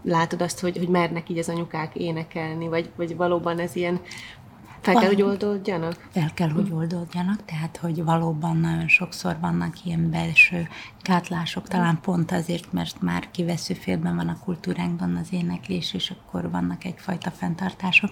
látod 0.04 0.42
azt, 0.42 0.60
hogy, 0.60 0.78
hogy 0.78 0.88
mernek 0.88 1.30
így 1.30 1.38
az 1.38 1.50
anyukák 1.50 1.96
énekelni, 1.96 2.68
vagy, 2.68 2.90
vagy 2.96 3.16
valóban 3.16 3.60
ez 3.60 3.76
ilyen 3.76 4.00
fel 4.84 4.94
kell, 4.94 5.08
hogy 5.08 5.22
oldódjanak? 5.22 6.08
Fel 6.12 6.34
kell, 6.34 6.50
hogy 6.50 6.72
oldódjanak, 6.72 7.46
tehát, 7.46 7.78
hogy 7.78 8.04
valóban 8.04 8.58
nagyon 8.58 8.88
sokszor 8.88 9.38
vannak 9.42 9.86
ilyen 9.86 10.10
belső 10.10 10.68
gátlások, 11.04 11.68
talán 11.68 12.00
pont 12.02 12.32
azért, 12.32 12.72
mert 12.72 13.02
már 13.02 13.32
kivesző 13.32 13.74
félben 13.74 14.16
van 14.16 14.28
a 14.28 14.40
kultúránkban 14.40 15.16
az 15.16 15.28
éneklés, 15.32 15.94
és 15.94 16.10
akkor 16.12 16.52
vannak 16.52 16.84
egyfajta 16.84 17.32
fenntartások, 17.32 18.12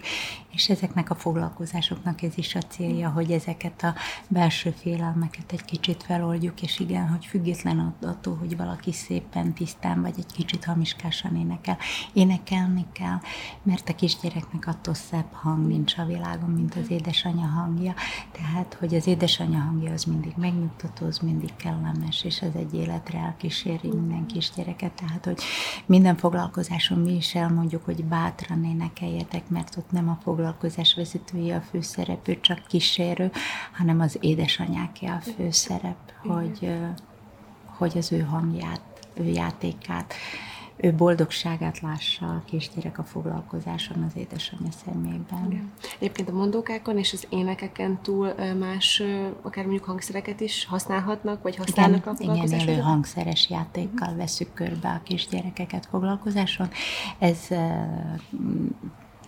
és 0.53 0.69
ezeknek 0.69 1.09
a 1.09 1.15
foglalkozásoknak 1.15 2.21
ez 2.21 2.37
is 2.37 2.55
a 2.55 2.59
célja, 2.59 3.09
hogy 3.09 3.31
ezeket 3.31 3.83
a 3.83 3.93
belső 4.27 4.73
félelmeket 4.81 5.51
egy 5.51 5.65
kicsit 5.65 6.03
feloldjuk, 6.03 6.61
és 6.61 6.79
igen, 6.79 7.07
hogy 7.07 7.25
független 7.25 7.95
attól, 8.01 8.35
hogy 8.35 8.57
valaki 8.57 8.91
szépen, 8.91 9.53
tisztán, 9.53 10.01
vagy 10.01 10.15
egy 10.17 10.33
kicsit 10.33 10.65
hamiskásan 10.65 11.35
énekel. 11.35 11.77
Énekelni 12.13 12.85
kell, 12.93 13.19
mert 13.63 13.89
a 13.89 13.95
kisgyereknek 13.95 14.67
attól 14.67 14.93
szebb 14.93 15.31
hang 15.31 15.67
nincs 15.67 15.97
a 15.97 16.05
világon, 16.05 16.60
mint 16.61 16.75
az 16.75 16.91
édesanyja 16.91 17.45
hangja. 17.45 17.93
Tehát, 18.31 18.73
hogy 18.79 18.95
az 18.95 19.07
édesanyja 19.07 19.59
hangja 19.59 19.91
az 19.91 20.03
mindig 20.03 20.33
megnyugtató, 20.37 21.05
az 21.05 21.19
mindig 21.19 21.55
kellemes, 21.55 22.23
és 22.23 22.41
ez 22.41 22.53
egy 22.55 22.73
életre 22.73 23.17
elkíséri 23.19 23.87
minden 23.87 24.25
kisgyereket. 24.25 24.91
Tehát, 24.91 25.25
hogy 25.25 25.41
minden 25.85 26.17
foglalkozáson 26.17 26.99
mi 26.99 27.15
is 27.15 27.35
elmondjuk, 27.35 27.85
hogy 27.85 28.03
bátran 28.03 28.63
énekeljetek, 28.63 29.49
mert 29.49 29.77
ott 29.77 29.91
nem 29.91 30.09
a 30.09 30.19
foglalkozás 30.23 30.93
vezetője 30.95 31.55
a 31.55 31.61
főszereplő, 31.61 32.39
csak 32.39 32.65
kísérő, 32.67 33.31
hanem 33.71 33.99
az 33.99 34.17
édesanyáké 34.19 35.05
a 35.05 35.21
főszerep, 35.35 36.11
hogy, 36.27 36.73
hogy 37.65 37.97
az 37.97 38.11
ő 38.11 38.19
hangját, 38.19 38.81
ő 39.13 39.23
játékát 39.23 40.13
ő 40.81 40.93
boldogságát 40.93 41.79
lássa 41.79 42.25
a 42.25 42.43
kisgyerek 42.45 42.97
a 42.97 43.03
foglalkozáson 43.03 44.03
az 44.03 44.15
édesanyja 44.15 44.71
szemében. 44.85 45.45
Igen. 45.49 45.71
Egyébként 45.99 46.29
a 46.29 46.31
mondókákon 46.31 46.97
és 46.97 47.13
az 47.13 47.27
énekeken 47.29 48.01
túl 48.01 48.33
más, 48.59 49.03
akár 49.41 49.63
mondjuk 49.65 49.85
hangszereket 49.85 50.39
is 50.39 50.65
használhatnak, 50.65 51.43
vagy 51.43 51.55
használnak 51.55 52.01
igen, 52.01 52.13
a 52.13 52.15
foglalkozáson? 52.15 52.59
Igen, 52.59 52.75
elő 52.75 52.81
hangszeres 52.81 53.49
játékkal 53.49 54.07
uh-huh. 54.07 54.17
veszük 54.17 54.53
körbe 54.53 54.89
a 54.89 55.01
kisgyerekeket 55.03 55.85
foglalkozáson. 55.85 56.69
Ez 57.19 57.47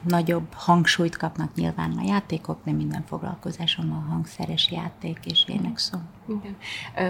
nagyobb 0.04 0.54
hangsúlyt 0.54 1.18
kapnak 1.18 1.56
nyilván 1.56 1.98
a 1.98 2.04
játékok, 2.06 2.60
de 2.64 2.72
minden 2.72 3.04
foglalkozáson 3.08 3.92
a 3.92 4.10
hangszeres 4.10 4.72
játék 4.72 5.20
és 5.24 5.46
énekszó. 5.48 5.98
Igen. 6.28 6.56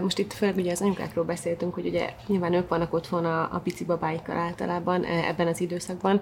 Most 0.01 0.19
itt 0.19 0.33
főleg 0.33 0.55
ugye 0.55 0.71
az 0.71 0.81
anyukákról 0.81 1.25
beszéltünk, 1.25 1.73
hogy 1.73 1.87
ugye 1.87 2.13
nyilván 2.27 2.53
ők 2.53 2.69
vannak 2.69 2.93
otthon 2.93 3.25
a, 3.25 3.41
a 3.41 3.59
pici 3.63 3.85
babáikkal 3.85 4.37
általában 4.37 5.03
ebben 5.03 5.47
az 5.47 5.61
időszakban. 5.61 6.21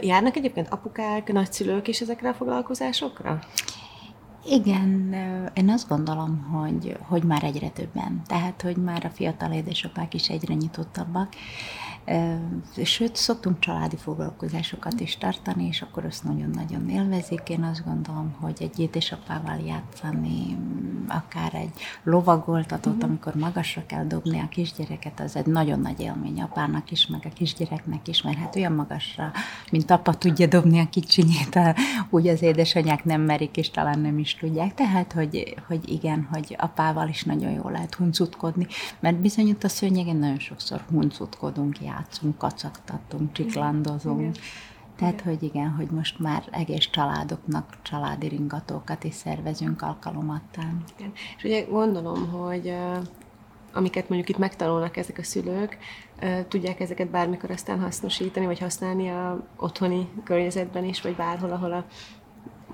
Járnak 0.00 0.36
egyébként 0.36 0.68
apukák, 0.68 1.32
nagyszülők 1.32 1.88
is 1.88 2.00
ezekre 2.00 2.28
a 2.28 2.34
foglalkozásokra? 2.34 3.38
Igen, 4.48 5.14
én 5.54 5.70
azt 5.70 5.88
gondolom, 5.88 6.42
hogy, 6.42 6.96
hogy 7.00 7.22
már 7.22 7.44
egyre 7.44 7.68
többen. 7.68 8.22
Tehát, 8.26 8.62
hogy 8.62 8.76
már 8.76 9.04
a 9.04 9.10
fiatal 9.10 9.52
édesapák 9.52 10.14
is 10.14 10.28
egyre 10.28 10.54
nyitottabbak. 10.54 11.34
Sőt, 12.84 13.16
szoktunk 13.16 13.58
családi 13.58 13.96
foglalkozásokat 13.96 15.00
is 15.00 15.16
tartani, 15.16 15.66
és 15.66 15.82
akkor 15.82 16.04
azt 16.04 16.24
nagyon-nagyon 16.24 16.88
élvezik. 16.88 17.48
Én 17.48 17.62
azt 17.62 17.84
gondolom, 17.84 18.34
hogy 18.40 18.56
egy 18.60 18.78
édesapával 18.78 19.58
játszani, 19.66 20.56
akár 21.08 21.54
egy 21.54 21.72
lovagoltatót, 22.02 22.94
uh-huh. 22.94 23.08
amikor 23.08 23.34
magasra 23.34 23.82
kell 23.86 24.04
dobni 24.04 24.38
a 24.38 24.48
kisgyereket, 24.48 25.20
az 25.20 25.36
egy 25.36 25.46
nagyon 25.46 25.80
nagy 25.80 26.00
élmény 26.00 26.42
apának 26.42 26.90
is, 26.90 27.06
meg 27.06 27.20
a 27.24 27.34
kisgyereknek 27.34 28.08
is, 28.08 28.22
mert 28.22 28.38
hát 28.38 28.56
olyan 28.56 28.72
magasra, 28.72 29.32
mint 29.70 29.90
apa 29.90 30.14
tudja 30.14 30.46
dobni 30.46 30.78
a 30.78 30.88
kicsinyét, 30.88 31.58
úgy 32.10 32.28
az 32.28 32.42
édesanyák 32.42 33.04
nem 33.04 33.20
merik, 33.20 33.56
és 33.56 33.70
talán 33.70 33.98
nem 33.98 34.18
is 34.18 34.35
tudják. 34.38 34.74
Tehát, 34.74 35.12
hogy, 35.12 35.54
hogy 35.66 35.88
igen, 35.88 36.28
hogy 36.32 36.56
apával 36.58 37.08
is 37.08 37.22
nagyon 37.22 37.50
jól 37.50 37.70
lehet 37.70 37.94
huncutkodni, 37.94 38.66
mert 39.00 39.16
bizony 39.16 39.50
ott 39.50 39.64
a 39.64 39.68
szőnyegen 39.68 40.16
nagyon 40.16 40.38
sokszor 40.38 40.80
huncutkodunk, 40.90 41.80
játszunk, 41.80 42.38
kacagtatunk, 42.38 43.32
csiklandozunk. 43.32 44.20
Igen. 44.20 44.34
Tehát, 44.96 45.20
hogy 45.20 45.42
igen, 45.42 45.70
hogy 45.70 45.90
most 45.90 46.18
már 46.18 46.44
egész 46.50 46.88
családoknak 46.90 47.76
családi 47.82 48.28
ringatókat 48.28 49.04
is 49.04 49.14
szervezünk 49.14 49.82
alkalomattán. 49.82 50.84
Igen. 50.96 51.12
És 51.36 51.44
ugye 51.44 51.62
gondolom, 51.62 52.28
hogy 52.28 52.74
amiket 53.72 54.08
mondjuk 54.08 54.28
itt 54.30 54.38
megtanulnak 54.38 54.96
ezek 54.96 55.18
a 55.18 55.22
szülők, 55.22 55.78
tudják 56.48 56.80
ezeket 56.80 57.10
bármikor 57.10 57.50
aztán 57.50 57.80
hasznosítani, 57.80 58.46
vagy 58.46 58.58
használni 58.58 59.08
a 59.08 59.46
otthoni 59.56 60.08
környezetben 60.24 60.84
is, 60.84 61.02
vagy 61.02 61.14
bárhol, 61.14 61.52
ahol 61.52 61.72
a 61.72 61.84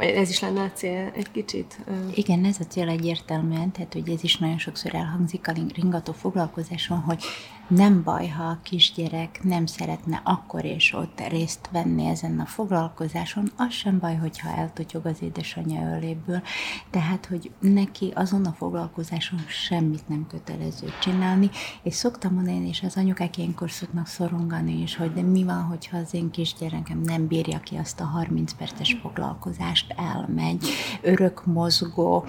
ez 0.02 0.28
is 0.28 0.40
lenne 0.40 0.62
a 0.62 0.71
cél 0.73 1.12
egy 1.14 1.30
kicsit? 1.30 1.78
Igen, 2.14 2.44
ez 2.44 2.56
a 2.61 2.64
cél 2.64 2.88
egyértelműen, 2.88 3.71
tehát 3.71 3.92
hogy 3.92 4.11
ez 4.11 4.25
is 4.25 4.37
nagyon 4.37 4.59
sokszor 4.59 4.94
elhangzik 4.94 5.49
a 5.49 5.52
ringató 5.75 6.12
foglalkozáson, 6.12 6.99
hogy 6.99 7.23
nem 7.69 8.02
baj, 8.02 8.28
ha 8.28 8.45
a 8.45 8.59
kisgyerek 8.62 9.40
nem 9.42 9.66
szeretne 9.66 10.21
akkor 10.25 10.64
és 10.64 10.95
ott 10.95 11.21
részt 11.28 11.69
venni 11.73 12.07
ezen 12.07 12.40
a 12.40 12.47
foglalkozáson, 12.47 13.50
az 13.57 13.73
sem 13.73 13.99
baj, 13.99 14.16
hogyha 14.16 14.57
eltotyog 14.57 15.07
az 15.07 15.23
édesanyja 15.23 15.97
öléből, 15.97 16.42
tehát, 16.90 17.26
hogy 17.26 17.50
neki 17.61 18.12
azon 18.14 18.45
a 18.45 18.52
foglalkozáson 18.52 19.38
semmit 19.47 20.09
nem 20.09 20.26
kötelező 20.26 20.87
csinálni, 21.00 21.50
és 21.83 21.95
szoktam 21.95 22.35
mondani, 22.35 22.69
és 22.69 22.83
az 22.83 22.97
anyukák 22.97 23.37
ilyenkor 23.37 23.71
szoknak 23.71 24.07
szorongani 24.07 24.83
is, 24.83 24.97
hogy 24.97 25.12
de 25.12 25.23
mi 25.23 25.45
van, 25.45 25.62
hogyha 25.62 25.97
az 25.97 26.14
én 26.14 26.31
kisgyerekem 26.31 27.00
nem 27.00 27.26
bírja 27.26 27.61
ki 27.61 27.76
azt 27.76 28.00
a 28.00 28.04
30 28.04 28.52
perces 28.52 28.99
foglalkozást, 29.02 29.95
elmegy, 29.97 30.66
örök 31.00 31.47
mozgó, 31.47 32.25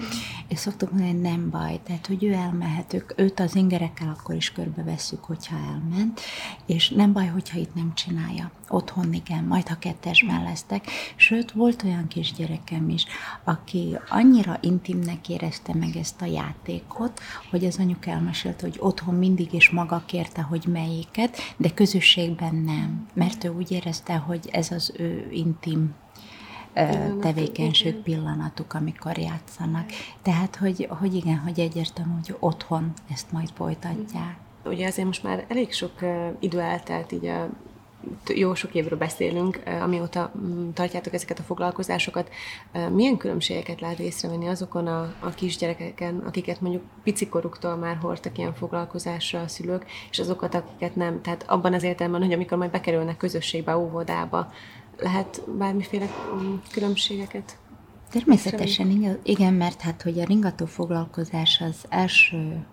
és 0.48 0.58
szoktuk 0.58 0.90
mondani, 0.90 1.12
hogy 1.12 1.20
nem 1.20 1.50
baj, 1.50 1.80
tehát, 1.82 2.06
hogy 2.06 2.24
ő 2.24 2.32
elmehet, 2.32 2.92
ők, 2.92 3.20
őt 3.20 3.40
az 3.40 3.54
ingerekkel 3.54 4.08
akkor 4.18 4.34
is 4.34 4.52
körbevesszük, 4.52 5.23
hogyha 5.24 5.56
elment, 5.56 6.20
és 6.66 6.88
nem 6.88 7.12
baj, 7.12 7.26
hogyha 7.26 7.58
itt 7.58 7.74
nem 7.74 7.94
csinálja. 7.94 8.50
Otthon 8.68 9.12
igen, 9.12 9.44
majd 9.44 9.68
ha 9.68 9.78
kettesben 9.78 10.42
lesztek. 10.42 10.86
Sőt, 11.16 11.52
volt 11.52 11.82
olyan 11.82 12.08
kisgyerekem 12.08 12.88
is, 12.88 13.04
aki 13.44 13.96
annyira 14.08 14.58
intimnek 14.60 15.28
érezte 15.28 15.74
meg 15.74 15.96
ezt 15.96 16.22
a 16.22 16.26
játékot, 16.26 17.20
hogy 17.50 17.64
az 17.64 17.78
anyuk 17.78 18.06
elmesélte, 18.06 18.66
hogy 18.66 18.76
otthon 18.78 19.14
mindig 19.14 19.52
is 19.52 19.70
maga 19.70 20.02
kérte, 20.06 20.42
hogy 20.42 20.66
melyiket, 20.66 21.38
de 21.56 21.70
közösségben 21.70 22.54
nem. 22.54 23.06
Mert 23.14 23.44
ő 23.44 23.48
úgy 23.48 23.70
érezte, 23.70 24.14
hogy 24.14 24.48
ez 24.52 24.70
az 24.70 24.92
ő 24.96 25.28
intim 25.30 25.94
tevékenység 27.20 27.94
pillanatuk, 27.94 28.74
amikor 28.74 29.18
játszanak. 29.18 29.90
Tehát, 30.22 30.56
hogy, 30.56 30.88
hogy 30.90 31.14
igen, 31.14 31.38
hogy 31.38 31.60
egyértelmű, 31.60 32.12
hogy 32.12 32.36
otthon 32.40 32.92
ezt 33.10 33.32
majd 33.32 33.50
folytatják. 33.54 34.43
Ugye 34.64 34.86
azért 34.86 35.06
most 35.06 35.22
már 35.22 35.44
elég 35.48 35.72
sok 35.72 35.92
idő 36.40 36.60
eltelt 36.60 37.12
így 37.12 37.26
a 37.26 37.48
jó 38.34 38.54
sok 38.54 38.74
évről 38.74 38.98
beszélünk, 38.98 39.62
amióta 39.80 40.32
mm, 40.38 40.70
tartjátok 40.70 41.14
ezeket 41.14 41.38
a 41.38 41.42
foglalkozásokat. 41.42 42.30
Milyen 42.92 43.16
különbségeket 43.16 43.80
lehet 43.80 43.98
észrevenni 43.98 44.48
azokon 44.48 44.86
a, 44.86 45.14
a 45.20 45.28
kisgyerekeken, 45.34 46.18
akiket 46.18 46.60
mondjuk 46.60 46.82
picikoruktól 47.02 47.76
már 47.76 47.96
hordtak 47.96 48.38
ilyen 48.38 48.54
foglalkozásra 48.54 49.40
a 49.40 49.48
szülők, 49.48 49.84
és 50.10 50.18
azokat, 50.18 50.54
akiket 50.54 50.96
nem? 50.96 51.22
Tehát 51.22 51.44
abban 51.46 51.74
az 51.74 51.82
értelemben, 51.82 52.22
hogy 52.22 52.32
amikor 52.32 52.58
majd 52.58 52.70
bekerülnek 52.70 53.16
közösségbe, 53.16 53.76
óvodába, 53.76 54.52
lehet 54.98 55.42
bármiféle 55.58 56.06
mm, 56.34 56.54
különbségeket? 56.72 57.58
Természetesen 58.10 59.18
igen, 59.22 59.54
mert 59.54 59.80
hát, 59.80 60.02
hogy 60.02 60.20
a 60.20 60.24
ringató 60.24 60.66
foglalkozás 60.66 61.60
az 61.60 61.84
első 61.88 62.66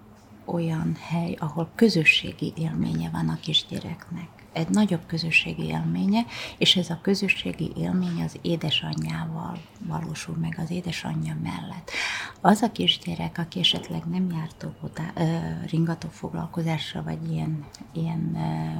olyan 0.45 0.95
hely, 0.99 1.35
ahol 1.39 1.69
közösségi 1.75 2.53
élménye 2.55 3.09
van 3.09 3.29
a 3.29 3.39
kisgyereknek. 3.41 4.40
Egy 4.53 4.69
nagyobb 4.69 5.05
közösségi 5.05 5.63
élménye, 5.63 6.25
és 6.57 6.75
ez 6.75 6.89
a 6.89 6.99
közösségi 7.01 7.71
élmény 7.77 8.21
az 8.23 8.37
édesanyjával 8.41 9.57
valósul 9.87 10.35
meg, 10.35 10.59
az 10.63 10.71
édesanyja 10.71 11.35
mellett. 11.43 11.91
az 12.41 12.61
a 12.61 12.71
kisgyerek, 12.71 13.37
aki 13.37 13.59
esetleg 13.59 14.03
nem 14.05 14.31
járt 14.31 14.65
óvodá, 14.65 15.13
ringató 15.69 16.07
foglalkozásra, 16.09 17.03
vagy 17.03 17.31
ilyen, 17.31 17.65
ilyen 17.93 18.37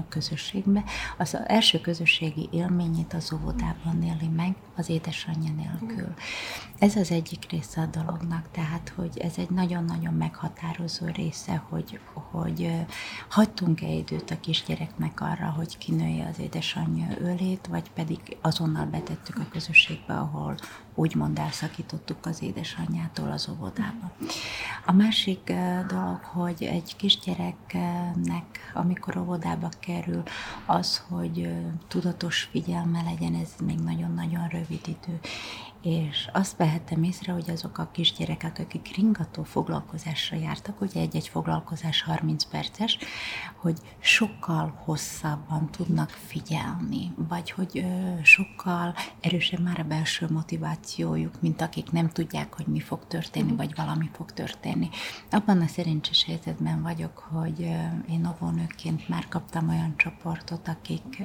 közösségbe, 0.10 0.84
az, 1.18 1.34
az 1.34 1.42
első 1.48 1.82
közösségi 1.82 2.50
élményét 2.52 3.14
az 3.14 3.34
óvodában 3.34 4.04
éli 4.04 4.28
meg, 4.28 4.56
az 4.76 4.90
édesanyja 4.90 5.52
nélkül. 5.54 6.14
Ez 6.80 6.96
az 6.96 7.12
egyik 7.12 7.52
része 7.52 7.82
a 7.82 7.86
dolognak, 7.86 8.50
tehát, 8.52 8.94
hogy 8.96 9.18
ez 9.18 9.34
egy 9.38 9.50
nagyon-nagyon 9.50 10.14
meghatározó 10.14 11.06
része, 11.06 11.64
hogy, 11.70 12.00
hogy 12.14 12.72
hagytunk-e 13.30 13.88
időt 13.88 14.32
a 14.32 14.40
kisgyereknek 14.40 15.22
arra, 15.22 15.46
hogy 15.62 15.78
kinője 15.78 16.28
az 16.28 16.40
édesanyja 16.40 17.08
ölét, 17.20 17.68
vagy 17.68 17.92
pedig 17.92 18.38
azonnal 18.42 18.86
betettük 18.86 19.38
a 19.38 19.46
közösségbe, 19.52 20.14
ahol 20.14 20.56
úgymond 20.96 21.40
elszakítottuk 21.40 22.26
az 22.26 22.42
édesanyjától 22.42 23.32
az 23.32 23.50
óvodába. 23.50 24.12
A 24.86 24.92
másik 24.92 25.54
dolog, 25.88 26.20
hogy 26.24 26.64
egy 26.64 26.96
kisgyereknek, 26.96 28.72
amikor 28.74 29.18
óvodába 29.18 29.70
kerül, 29.80 30.24
az, 30.66 31.04
hogy 31.10 31.50
tudatos 31.88 32.42
figyelme 32.52 33.02
legyen, 33.02 33.36
ez 33.36 33.50
még 33.66 33.80
nagyon-nagyon 33.80 34.48
rövid 34.48 34.88
idő 34.88 35.20
és 35.82 36.30
azt 36.34 36.58
vehettem 36.58 37.04
észre, 37.04 37.32
hogy 37.32 37.50
azok 37.50 37.78
a 37.78 37.90
kisgyerekek, 37.92 38.60
akik 38.60 38.96
ringató 38.96 39.44
foglalkozásra 39.44 40.38
jártak, 40.38 40.82
ugye 40.82 41.02
egy-egy 41.02 41.28
foglalkozás 41.28 42.02
30 42.02 42.44
perces, 42.44 42.98
hogy 43.56 43.78
sokkal 44.00 44.82
hosszabban 44.84 45.72
tudnak 45.72 46.10
figyelni, 46.10 47.14
vagy 47.16 47.52
hogy 47.52 47.78
ö, 47.78 48.22
sokkal 48.24 48.96
erősebb 49.22 49.60
már 49.60 49.80
a 49.80 49.84
belső 49.84 50.28
motivációjuk, 50.82 51.42
mint 51.42 51.62
akik 51.62 51.92
nem 51.92 52.10
tudják, 52.10 52.54
hogy 52.54 52.68
mi 52.68 52.80
fog 52.80 53.08
történni, 53.08 53.56
vagy 53.56 53.76
valami 53.76 54.10
fog 54.14 54.32
történni. 54.32 54.90
Abban 55.32 55.62
a 55.62 55.68
szerencsés 55.68 56.24
helyzetben 56.24 56.82
vagyok, 56.82 57.18
hogy 57.18 57.60
én 58.10 58.28
óvónőként 58.28 59.10
már 59.10 59.28
kaptam 59.28 59.70
olyan 59.70 59.94
csoportot, 59.98 60.68
akik 60.68 61.24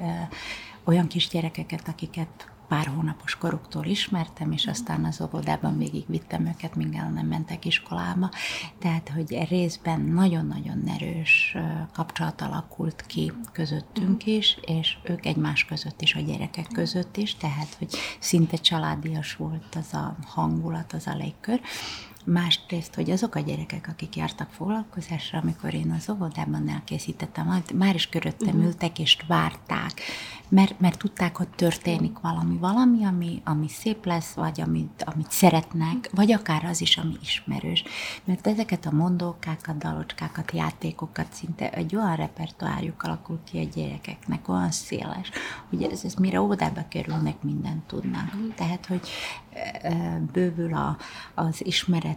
olyan 0.84 1.06
kisgyerekeket, 1.06 1.88
akiket 1.88 2.50
pár 2.68 2.86
hónapos 2.86 3.36
koruktól 3.36 3.84
ismertem, 3.84 4.52
és 4.52 4.66
aztán 4.66 5.04
az 5.04 5.20
óvodában 5.20 5.78
végig 5.78 6.04
vittem 6.06 6.46
őket, 6.46 6.74
míg 6.74 6.94
el 6.94 7.10
nem 7.10 7.26
mentek 7.26 7.64
iskolába. 7.64 8.30
Tehát, 8.78 9.08
hogy 9.08 9.46
részben 9.48 10.00
nagyon-nagyon 10.00 10.82
erős 10.88 11.56
kapcsolat 11.92 12.40
alakult 12.40 13.04
ki 13.06 13.32
közöttünk 13.52 14.26
is, 14.26 14.58
és 14.60 14.96
ők 15.02 15.26
egymás 15.26 15.64
között 15.64 16.00
is, 16.00 16.14
a 16.14 16.20
gyerekek 16.20 16.66
között 16.72 17.16
is, 17.16 17.34
tehát, 17.34 17.74
hogy 17.78 17.94
szinte 18.18 18.56
családias 18.56 19.36
volt 19.36 19.74
az 19.74 19.94
a 19.94 20.16
hangulat, 20.26 20.92
az 20.92 21.06
a 21.06 21.14
légkör. 21.14 21.60
Másrészt, 22.28 22.94
hogy 22.94 23.10
azok 23.10 23.34
a 23.34 23.40
gyerekek, 23.40 23.88
akik 23.88 24.16
jártak 24.16 24.50
foglalkozásra, 24.50 25.38
amikor 25.38 25.74
én 25.74 25.94
az 25.98 26.10
óvodában 26.10 26.68
elkészítettem, 26.68 27.62
már 27.74 27.94
is 27.94 28.08
köröttem 28.08 28.48
uh-huh. 28.48 28.64
ültek 28.64 28.98
és 28.98 29.18
várták, 29.26 30.02
mert, 30.48 30.80
mert 30.80 30.98
tudták, 30.98 31.36
hogy 31.36 31.48
történik 31.48 32.18
valami, 32.18 32.56
valami, 32.56 33.04
ami, 33.04 33.40
ami 33.44 33.68
szép 33.68 34.04
lesz, 34.04 34.32
vagy 34.32 34.60
amit, 34.60 35.02
amit 35.14 35.30
szeretnek, 35.30 36.10
vagy 36.14 36.32
akár 36.32 36.64
az 36.64 36.80
is, 36.80 36.96
ami 36.96 37.16
ismerős. 37.22 37.82
Mert 38.24 38.46
ezeket 38.46 38.86
a 38.86 38.94
mondókákat, 38.94 39.78
dalocskákat, 39.78 40.52
játékokat 40.52 41.32
szinte 41.32 41.70
egy 41.70 41.96
olyan 41.96 42.16
repertoárjuk 42.16 43.02
alakul 43.02 43.40
ki 43.44 43.58
a 43.58 43.64
gyerekeknek, 43.74 44.48
olyan 44.48 44.70
széles, 44.70 45.30
hogy 45.68 45.82
ez, 45.82 46.04
ez 46.04 46.14
mire 46.14 46.40
óvodába 46.40 46.84
kerülnek, 46.88 47.42
mindent 47.42 47.86
tudnak. 47.86 48.30
Tehát, 48.54 48.86
hogy 48.86 49.08
bővül 50.32 50.74
a, 50.74 50.96
az 51.34 51.64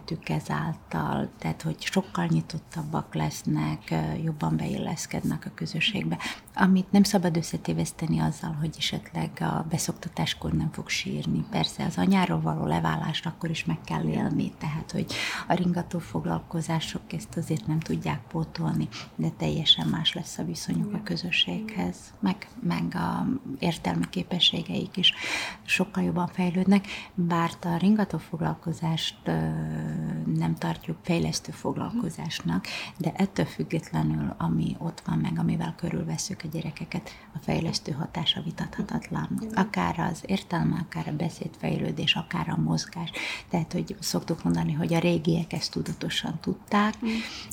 ismeretük 0.00 0.28
ezáltal, 0.28 1.28
tehát 1.38 1.62
hogy 1.62 1.76
sokkal 1.82 2.26
nyitottabbak 2.26 3.14
lesznek, 3.14 3.94
jobban 4.24 4.56
beilleszkednek 4.56 5.46
a 5.46 5.50
közösségbe, 5.54 6.18
amit 6.54 6.92
nem 6.92 7.02
szabad 7.02 7.36
összetéveszteni 7.36 8.18
azzal, 8.18 8.56
hogy 8.60 8.74
esetleg 8.78 9.30
a 9.40 9.66
beszoktatáskor 9.70 10.52
nem 10.52 10.70
fog 10.72 10.88
sírni. 10.88 11.44
Persze 11.50 11.84
az 11.84 11.96
anyáról 11.96 12.40
való 12.40 12.66
leválást 12.66 13.26
akkor 13.26 13.50
is 13.50 13.64
meg 13.64 13.78
kell 13.84 14.08
élni, 14.08 14.52
tehát 14.58 14.90
hogy 14.90 15.06
a 15.48 15.54
ringató 15.54 15.98
foglalkozások 15.98 17.12
ezt 17.12 17.36
azért 17.36 17.66
nem 17.66 17.80
tudják 17.80 18.20
pótolni, 18.28 18.88
de 19.16 19.28
teljesen 19.28 19.86
más 19.86 20.14
lesz 20.14 20.38
a 20.38 20.44
viszonyuk 20.44 20.94
a 20.94 21.02
közösséghez, 21.02 21.96
meg, 22.20 22.48
meg 22.62 22.94
a 22.94 23.26
értelmi 23.58 24.08
képességeik 24.10 24.96
is 24.96 25.14
sokkal 25.62 26.02
jobban 26.02 26.26
fejlődnek, 26.26 26.86
bár 27.14 27.50
a 27.62 27.76
ringató 27.76 28.18
foglalkozást 28.18 29.16
nem 30.36 30.54
tartjuk 30.58 30.96
fejlesztő 31.02 31.52
foglalkozásnak, 31.52 32.66
de 32.98 33.12
ettől 33.16 33.46
függetlenül, 33.46 34.34
ami 34.38 34.76
ott 34.78 35.02
van 35.06 35.18
meg, 35.18 35.38
amivel 35.38 35.74
körülveszünk 35.76 36.42
gyerekeket, 36.52 37.10
a 37.34 37.38
fejlesztő 37.42 37.92
hatása 37.92 38.42
vitathatatlan. 38.42 39.40
Akár 39.54 39.98
az 39.98 40.22
értelme, 40.26 40.84
akár 40.86 41.08
a 41.08 41.16
beszédfejlődés, 41.16 42.14
akár 42.14 42.48
a 42.48 42.60
mozgás. 42.60 43.10
Tehát, 43.48 43.72
hogy 43.72 43.96
szoktuk 44.00 44.44
mondani, 44.44 44.72
hogy 44.72 44.94
a 44.94 44.98
régiek 44.98 45.52
ezt 45.52 45.70
tudatosan 45.70 46.38
tudták, 46.40 46.94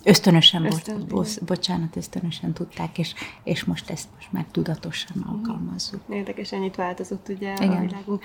ösztönösen, 0.03 0.65
Ösztön, 0.65 0.99
bo- 0.99 1.07
bo- 1.07 1.43
bocsánat, 1.45 1.95
ösztönösen 1.95 2.53
tudták, 2.53 2.97
és, 2.97 3.13
és 3.43 3.63
most 3.63 3.89
ezt 3.89 4.07
most 4.15 4.31
már 4.31 4.45
tudatosan 4.51 5.21
alkalmazzuk. 5.21 6.01
Érdekes, 6.09 6.51
ennyit 6.51 6.75
változott 6.75 7.29
ugye 7.29 7.53
Igen. 7.53 7.71
a 7.71 7.79
világunk. 7.79 8.23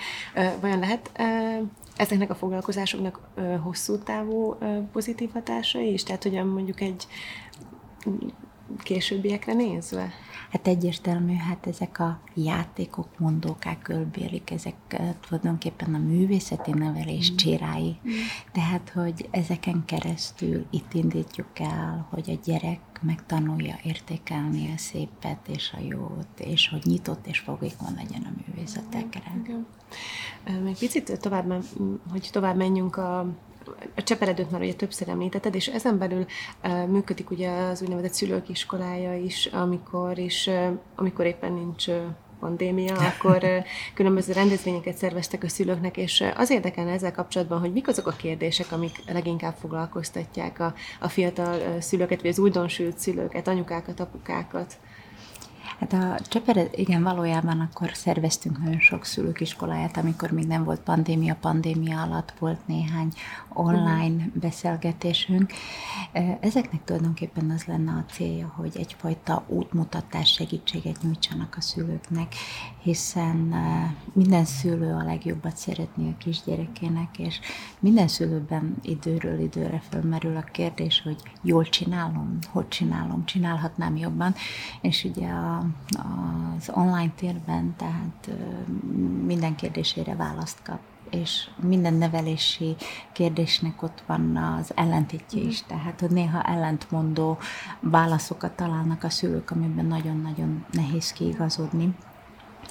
Vajon 0.61 0.79
lehet 0.79 1.11
ezeknek 1.95 2.29
a 2.29 2.35
foglalkozásoknak 2.35 3.19
hosszú 3.61 3.97
távú 3.97 4.57
pozitív 4.91 5.31
hatásai 5.33 5.93
is? 5.93 6.03
Tehát, 6.03 6.23
hogy 6.23 6.45
mondjuk 6.45 6.81
egy 6.81 7.07
későbbiekre 8.77 9.53
nézve? 9.53 10.11
Hát 10.51 10.67
egyértelmű, 10.67 11.33
hát 11.35 11.67
ezek 11.67 11.99
a 11.99 12.19
játékok, 12.33 13.07
mondókák 13.19 13.81
kölbélik, 13.81 14.51
ezek 14.51 15.01
tulajdonképpen 15.27 15.93
a 15.93 15.97
művészeti 15.97 16.71
nevelés 16.71 17.31
mm. 17.31 17.35
csirái. 17.35 17.97
Mm. 18.07 18.11
Tehát, 18.51 18.91
hogy 18.93 19.27
ezeken 19.31 19.83
keresztül 19.85 20.65
itt 20.69 20.93
indítjuk 20.93 21.59
el, 21.59 22.07
hogy 22.09 22.29
a 22.29 22.39
gyerek 22.45 22.79
megtanulja 23.01 23.75
értékelni 23.83 24.73
a 24.75 24.77
szépet 24.77 25.47
és 25.47 25.73
a 25.77 25.81
jót, 25.89 26.39
és 26.39 26.69
hogy 26.69 26.81
nyitott 26.85 27.27
és 27.27 27.39
fogékony 27.39 27.93
legyen 27.95 28.21
a 28.21 28.41
művészetekre. 28.45 29.31
Igen. 29.43 29.65
Még 30.63 30.77
picit 30.77 31.19
tovább, 31.19 31.63
hogy 32.11 32.29
tovább 32.31 32.55
menjünk 32.55 32.95
a 32.95 33.25
a 33.95 34.03
cseperedőt 34.03 34.51
már 34.51 34.61
ugye 34.61 34.73
többször 34.73 35.09
említetted, 35.09 35.55
és 35.55 35.67
ezen 35.67 35.97
belül 35.97 36.25
uh, 36.63 36.87
működik 36.87 37.29
ugye 37.29 37.49
az 37.49 37.81
úgynevezett 37.81 38.13
szülők 38.13 38.49
iskolája 38.49 39.15
is, 39.15 39.45
amikor, 39.45 40.17
is, 40.17 40.47
uh, 40.47 40.67
amikor 40.95 41.25
éppen 41.25 41.53
nincs 41.53 41.87
uh, 41.87 41.95
pandémia, 42.43 42.95
akkor 43.11 43.45
különböző 43.93 44.33
rendezvényeket 44.33 44.97
szerveztek 44.97 45.43
a 45.43 45.49
szülőknek, 45.49 45.97
és 45.97 46.23
az 46.35 46.49
érdekelne 46.49 46.91
ezzel 46.91 47.11
kapcsolatban, 47.11 47.59
hogy 47.59 47.71
mik 47.71 47.87
azok 47.87 48.07
a 48.07 48.11
kérdések, 48.11 48.71
amik 48.71 49.11
leginkább 49.13 49.55
foglalkoztatják 49.59 50.59
a, 50.59 50.73
a 50.99 51.07
fiatal 51.07 51.81
szülőket, 51.81 52.21
vagy 52.21 52.29
az 52.29 52.39
újdonsült 52.39 52.97
szülőket, 52.97 53.47
anyukákat, 53.47 53.99
apukákat. 53.99 54.77
Hát 55.79 55.93
a 55.93 56.19
Csepere, 56.27 56.65
igen, 56.71 57.03
valójában 57.03 57.59
akkor 57.59 57.89
szerveztünk 57.93 58.63
nagyon 58.63 58.79
sok 58.79 59.05
szülőkiskoláját, 59.05 59.97
amikor 59.97 60.31
még 60.31 60.47
nem 60.47 60.63
volt 60.63 60.79
pandémia, 60.79 61.35
pandémia 61.35 62.01
alatt 62.01 62.33
volt 62.39 62.67
néhány 62.67 63.13
online 63.53 64.15
uh-huh. 64.15 64.33
beszélgetésünk. 64.33 65.51
Ezeknek 66.39 66.83
tulajdonképpen 66.83 67.49
az 67.49 67.63
lenne 67.63 67.91
a 67.91 68.11
célja, 68.11 68.53
hogy 68.55 68.71
egyfajta 68.77 69.43
útmutatás 69.47 70.31
segítséget 70.31 71.01
nyújtsanak 71.01 71.55
a 71.57 71.61
szülőknek, 71.61 72.35
hiszen 72.81 73.55
minden 74.13 74.45
szülő 74.45 74.93
a 74.93 75.03
legjobbat 75.03 75.57
szeretné 75.57 76.09
a 76.09 76.17
kisgyerekének, 76.17 77.17
és 77.17 77.39
minden 77.79 78.07
szülőben 78.07 78.75
időről 78.81 79.39
időre 79.39 79.81
fölmerül 79.89 80.35
a 80.35 80.43
kérdés, 80.51 81.01
hogy 81.01 81.17
jól 81.41 81.63
csinálom, 81.63 82.37
hogy 82.49 82.67
csinálom, 82.67 83.25
csinálhatnám 83.25 83.95
jobban, 83.95 84.35
és 84.81 85.03
ugye 85.03 85.27
a 85.27 85.62
az 86.57 86.69
online 86.73 87.11
térben, 87.15 87.75
tehát 87.77 88.29
minden 89.25 89.55
kérdésére 89.55 90.15
választ 90.15 90.61
kap 90.63 90.79
és 91.09 91.49
minden 91.61 91.93
nevelési 91.93 92.75
kérdésnek 93.11 93.81
ott 93.81 94.03
van 94.05 94.37
az 94.37 94.71
ellentétje 94.75 95.41
is, 95.41 95.59
mhm. 95.61 95.69
tehát 95.69 95.99
hogy 95.99 96.09
néha 96.09 96.41
ellentmondó 96.43 97.37
válaszokat 97.79 98.51
találnak 98.51 99.03
a 99.03 99.09
szülők, 99.09 99.51
amiben 99.51 99.85
nagyon-nagyon 99.85 100.65
nehéz 100.71 101.11
kiigazodni 101.11 101.95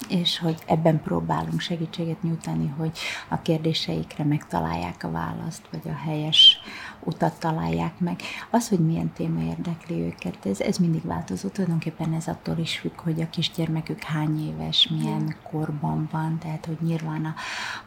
és 0.09 0.39
hogy 0.39 0.63
ebben 0.67 1.03
próbálunk 1.03 1.61
segítséget 1.61 2.23
nyújtani, 2.23 2.75
hogy 2.77 2.99
a 3.29 3.43
kérdéseikre 3.43 4.25
megtalálják 4.25 5.05
a 5.05 5.11
választ, 5.11 5.63
vagy 5.71 5.81
a 5.85 5.97
helyes 6.05 6.61
utat 7.05 7.39
találják 7.39 7.99
meg. 7.99 8.21
Az, 8.51 8.69
hogy 8.69 8.79
milyen 8.79 9.13
téma 9.13 9.43
érdekli 9.43 10.01
őket, 10.01 10.47
ez, 10.47 10.61
ez 10.61 10.77
mindig 10.79 11.05
változó. 11.05 11.49
Tulajdonképpen 11.49 12.13
ez 12.13 12.27
attól 12.29 12.59
is 12.59 12.79
függ, 12.79 13.01
hogy 13.01 13.21
a 13.21 13.31
kisgyermekük 13.31 14.03
hány 14.03 14.47
éves, 14.47 14.89
milyen 14.89 15.37
korban 15.51 16.09
van, 16.13 16.39
tehát 16.39 16.67
hogy 16.67 16.79
nyilván 16.81 17.25
a, 17.25 17.35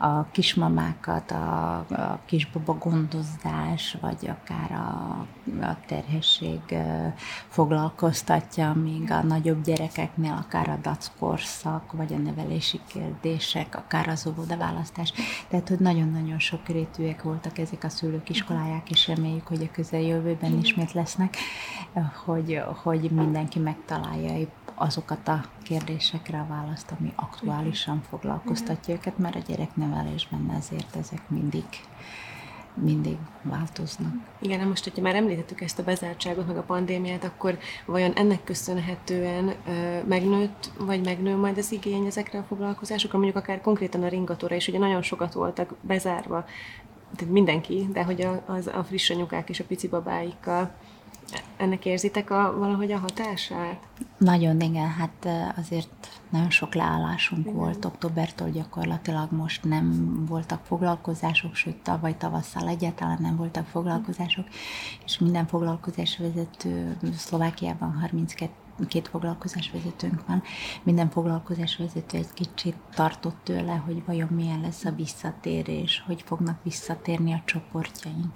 a 0.06 0.28
kismamákat, 0.32 1.32
a, 1.32 1.78
a 1.78 2.20
kisbaba 2.26 2.78
gondozdás, 2.78 3.98
vagy 4.02 4.30
akár 4.30 4.72
a, 4.72 5.26
a 5.66 5.78
terhesség 5.86 6.60
foglalkoztatja, 7.48 8.74
míg 8.74 9.12
a 9.12 9.24
nagyobb 9.24 9.64
gyerekeknél 9.64 10.44
akár 10.46 10.70
a 10.70 10.80
dackorszak, 10.82 11.92
vagy 11.92 12.14
a 12.14 12.18
nevelési 12.18 12.80
kérdések, 12.88 13.76
akár 13.76 14.08
az 14.08 14.28
óvodaválasztás. 14.28 15.14
Tehát, 15.48 15.70
hogy 15.70 15.80
nagyon-nagyon 15.80 16.40
sok 16.40 16.68
rétűek 16.68 17.24
voltak 17.24 17.58
ezek 17.58 17.84
a 17.84 17.90
szülők 17.90 18.30
iskoláják, 18.30 18.90
és 18.90 19.05
reméljük, 19.08 19.48
hogy 19.48 19.62
a 19.62 19.72
közeljövőben 19.72 20.58
ismét 20.58 20.94
lesznek, 20.94 21.36
hogy, 22.26 22.62
hogy 22.84 23.12
mindenki 23.12 23.60
megtalálja 23.60 24.48
azokat 24.76 25.28
a 25.28 25.46
kérdésekre 25.64 26.40
a 26.40 26.48
választ, 26.50 26.94
ami 27.00 27.14
aktuálisan 27.16 28.02
foglalkoztatja 28.10 28.94
őket, 28.94 29.18
mert 29.18 29.36
a 29.36 29.44
gyereknevelésben 29.48 30.52
ezért 30.58 30.96
ezek 30.96 31.30
mindig 31.30 31.66
mindig 32.82 33.18
változnak. 33.42 34.14
Igen, 34.40 34.68
most, 34.68 34.84
hogyha 34.84 35.02
már 35.02 35.16
említettük 35.16 35.62
ezt 35.62 35.80
a 35.80 35.84
bezártságot, 35.84 36.48
meg 36.48 36.58
a 36.58 36.64
pandémiát, 36.64 37.24
akkor 37.24 37.58
vajon 37.86 38.14
ennek 38.14 38.44
köszönhetően 38.44 39.54
ö, 39.68 40.00
megnőtt, 40.08 40.72
vagy 40.80 41.04
megnő 41.04 41.36
majd 41.36 41.58
az 41.58 41.72
igény 41.72 42.06
ezekre 42.06 42.40
a 42.40 42.44
foglalkozásokra, 42.44 43.18
mondjuk 43.18 43.44
akár 43.44 43.62
konkrétan 43.62 44.04
a 44.04 44.08
ringatóra 44.08 44.56
is, 44.56 44.68
ugye 44.68 44.80
nagyon 44.80 45.02
sokat 45.02 45.34
voltak 45.34 45.76
bezárva, 45.82 46.46
tehát 47.16 47.34
mindenki, 47.34 47.88
de 47.92 48.04
hogy 48.04 48.22
a, 48.22 48.44
az, 48.46 48.68
a 48.68 48.84
friss 48.84 49.10
anyukák 49.10 49.50
és 49.50 49.60
a 49.60 49.64
pici 49.64 49.88
babáikkal 49.88 50.76
ennek 51.58 51.86
érzitek 51.86 52.30
a, 52.30 52.56
valahogy 52.58 52.92
a 52.92 52.98
hatását? 52.98 53.88
Nagyon, 54.18 54.62
igen, 54.62 54.90
hát 54.90 55.28
azért 55.58 56.22
nagyon 56.30 56.50
sok 56.50 56.74
leállásunk 56.74 57.46
igen. 57.46 57.56
volt. 57.56 57.86
Októbertől 57.86 58.52
gyakorlatilag 58.52 59.32
most 59.32 59.64
nem 59.64 60.16
voltak 60.28 60.66
foglalkozások, 60.66 61.56
sőt 61.56 61.78
tavaly 61.78 62.18
tavasszal 62.18 62.68
egyáltalán 62.68 63.18
nem 63.22 63.36
voltak 63.36 63.66
foglalkozások, 63.66 64.48
és 65.06 65.20
minden 65.20 65.48
foglalkozásvezető 65.48 66.98
Szlovákiában 67.16 67.94
32 68.00 68.52
két 68.88 69.08
foglalkozásvezetőnk 69.08 70.28
van, 70.28 70.44
minden 70.84 71.10
foglalkozásvezető 71.10 72.18
egy 72.18 72.34
kicsit 72.34 72.76
tartott 72.94 73.38
tőle, 73.44 73.74
hogy 73.74 74.06
vajon 74.06 74.28
milyen 74.28 74.62
lesz 74.62 74.86
a 74.86 74.92
visszatérés, 74.92 76.04
hogy 76.06 76.22
fognak 76.26 76.60
visszatérni 76.64 77.34
a 77.34 77.42
csoportjaink. 77.46 78.32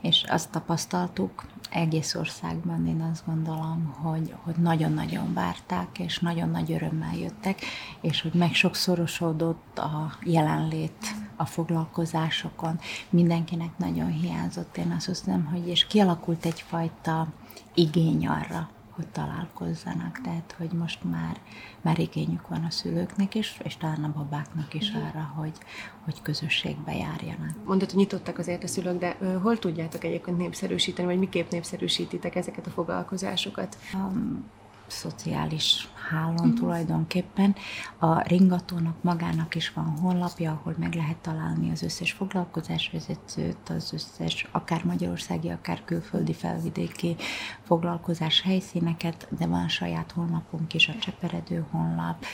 És 0.00 0.24
azt 0.28 0.50
tapasztaltuk 0.50 1.44
egész 1.70 2.14
országban, 2.14 2.86
én 2.86 3.08
azt 3.12 3.26
gondolom, 3.26 3.94
hogy, 4.02 4.34
hogy 4.42 4.56
nagyon-nagyon 4.56 5.34
várták, 5.34 5.98
és 5.98 6.18
nagyon 6.18 6.50
nagy 6.50 6.72
örömmel 6.72 7.16
jöttek, 7.16 7.60
és 8.00 8.20
hogy 8.22 8.34
meg 8.34 8.54
sokszorosodott 8.54 9.78
a 9.78 10.16
jelenlét 10.24 11.14
a 11.36 11.44
foglalkozásokon. 11.44 12.78
Mindenkinek 13.10 13.78
nagyon 13.78 14.10
hiányzott. 14.10 14.76
Én 14.76 14.90
azt 14.96 15.06
hiszem, 15.06 15.44
hogy 15.44 15.68
és 15.68 15.86
kialakult 15.86 16.44
egyfajta 16.44 17.26
igény 17.74 18.26
arra, 18.26 18.70
hogy 18.94 19.08
találkozzanak, 19.08 20.20
tehát 20.20 20.54
hogy 20.58 20.72
most 20.72 21.04
már, 21.04 21.40
már 21.80 21.98
igényük 21.98 22.48
van 22.48 22.64
a 22.64 22.70
szülőknek 22.70 23.34
is, 23.34 23.60
és 23.62 23.76
talán 23.76 24.04
a 24.04 24.12
babáknak 24.12 24.74
is 24.74 24.90
arra, 24.90 25.32
hogy, 25.36 25.58
hogy 26.04 26.22
közösségbe 26.22 26.96
járjanak. 26.96 27.64
Mondod, 27.64 27.90
hogy 27.90 27.98
nyitottak 27.98 28.38
azért 28.38 28.64
a 28.64 28.66
szülők, 28.66 28.98
de 28.98 29.16
hol 29.42 29.58
tudjátok 29.58 30.04
egyébként 30.04 30.38
népszerűsíteni, 30.38 31.08
vagy 31.08 31.18
miképp 31.18 31.50
népszerűsítitek 31.50 32.34
ezeket 32.34 32.66
a 32.66 32.70
foglalkozásokat? 32.70 33.76
Um, 33.94 34.44
szociális 34.92 35.88
hálón 36.10 36.34
uh-huh. 36.34 36.54
tulajdonképpen. 36.54 37.54
A 37.98 38.28
ringatónak 38.28 39.02
magának 39.02 39.54
is 39.54 39.72
van 39.72 39.98
honlapja, 39.98 40.50
ahol 40.50 40.74
meg 40.78 40.94
lehet 40.94 41.16
találni 41.16 41.70
az 41.70 41.82
összes 41.82 42.12
foglalkozásvezetőt, 42.12 43.68
az 43.68 43.92
összes 43.92 44.48
akár 44.50 44.84
magyarországi, 44.84 45.48
akár 45.48 45.84
külföldi 45.84 46.32
felvidéki 46.32 47.16
foglalkozás 47.62 48.42
helyszíneket, 48.42 49.28
de 49.38 49.46
van 49.46 49.68
saját 49.68 50.12
honlapunk 50.12 50.74
is, 50.74 50.88
a 50.88 50.98
Cseperedő 50.98 51.64
honlap, 51.70 52.24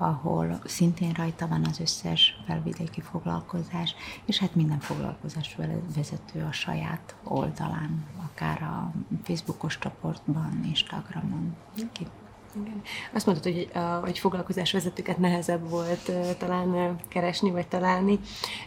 ahol 0.00 0.60
szintén 0.64 1.12
rajta 1.12 1.46
van 1.46 1.64
az 1.64 1.80
összes 1.80 2.40
felvidéki 2.46 3.00
foglalkozás, 3.00 3.94
és 4.24 4.38
hát 4.38 4.54
minden 4.54 4.78
foglalkozás 4.80 5.56
vezető 5.94 6.44
a 6.44 6.52
saját 6.52 7.16
oldalán, 7.24 8.04
akár 8.24 8.62
a 8.62 8.92
Facebookos 9.22 9.78
csoportban, 9.78 10.60
Instagramon. 10.64 11.56
Ki 11.92 12.06
igen. 12.54 12.82
Azt 13.12 13.26
mondtad, 13.26 13.52
hogy, 13.52 13.70
hogy 14.02 14.18
foglalkozásvezetőket 14.18 15.18
nehezebb 15.18 15.70
volt 15.70 16.12
talán 16.38 16.96
keresni 17.08 17.50
vagy 17.50 17.66
találni. 17.66 18.18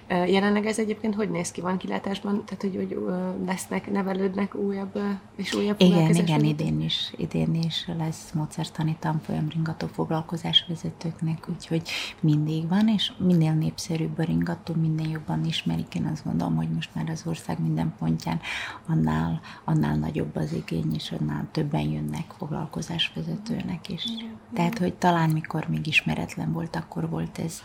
Jelenleg 0.07 0.65
ez 0.65 0.79
egyébként 0.79 1.15
hogy 1.15 1.29
néz 1.29 1.51
ki? 1.51 1.61
Van 1.61 1.77
kilátásban? 1.77 2.43
Tehát, 2.45 2.61
hogy, 2.61 2.75
hogy 2.75 2.97
lesznek, 3.45 3.91
nevelődnek 3.91 4.55
újabb 4.55 4.99
és 5.35 5.53
újabb 5.53 5.81
Igen, 5.81 6.15
igen, 6.15 6.43
idén 6.43 6.81
is, 6.81 7.13
idén 7.17 7.55
is 7.55 7.87
lesz 7.97 8.31
mozertani 8.31 8.95
tanfolyam 8.99 9.49
ringató 9.49 9.87
foglalkozásvezetőknek, 9.87 11.47
úgyhogy 11.49 11.89
mindig 12.19 12.67
van, 12.67 12.87
és 12.87 13.11
minél 13.17 13.53
népszerűbb 13.53 14.19
a 14.19 14.23
ringató, 14.23 14.73
minél 14.73 15.09
jobban 15.09 15.45
ismerik. 15.45 15.95
Én 15.95 16.05
azt 16.05 16.23
gondolom, 16.23 16.55
hogy 16.55 16.69
most 16.69 16.89
már 16.95 17.09
az 17.09 17.23
ország 17.25 17.61
minden 17.61 17.93
pontján 17.99 18.39
annál, 18.87 19.41
annál 19.63 19.95
nagyobb 19.95 20.35
az 20.35 20.53
igény, 20.53 20.93
és 20.93 21.13
annál 21.19 21.47
többen 21.51 21.89
jönnek 21.89 22.33
foglalkozásvezetőnek 22.37 23.70
embernek 23.71 23.89
is. 23.89 24.05
Igen. 24.05 24.39
Tehát, 24.53 24.77
hogy 24.77 24.93
talán 24.93 25.29
mikor 25.29 25.67
még 25.67 25.87
ismeretlen 25.87 26.51
volt, 26.51 26.75
akkor 26.75 27.09
volt 27.09 27.39
ez, 27.39 27.61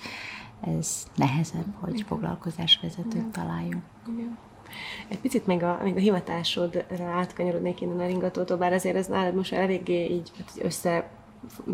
ez 0.61 1.07
nehezebb, 1.15 1.75
hogy 1.81 1.95
Igen. 1.95 2.07
foglalkozásvezetőt 2.07 3.27
találjunk. 3.27 3.83
Igen. 4.09 4.39
Egy 5.09 5.19
picit 5.19 5.47
még 5.47 5.63
a, 5.63 5.81
még 5.83 5.97
a 5.97 6.01
hivatásodra 6.01 7.05
átkanyarodnék 7.05 7.81
innen 7.81 8.01
a 8.01 8.07
ringatótól, 8.07 8.57
bár 8.57 8.73
azért 8.73 8.97
ez 8.97 9.07
nálad 9.07 9.35
most 9.35 9.53
eléggé 9.53 10.05
így 10.05 10.33
hát 10.39 10.53
össze 10.65 11.11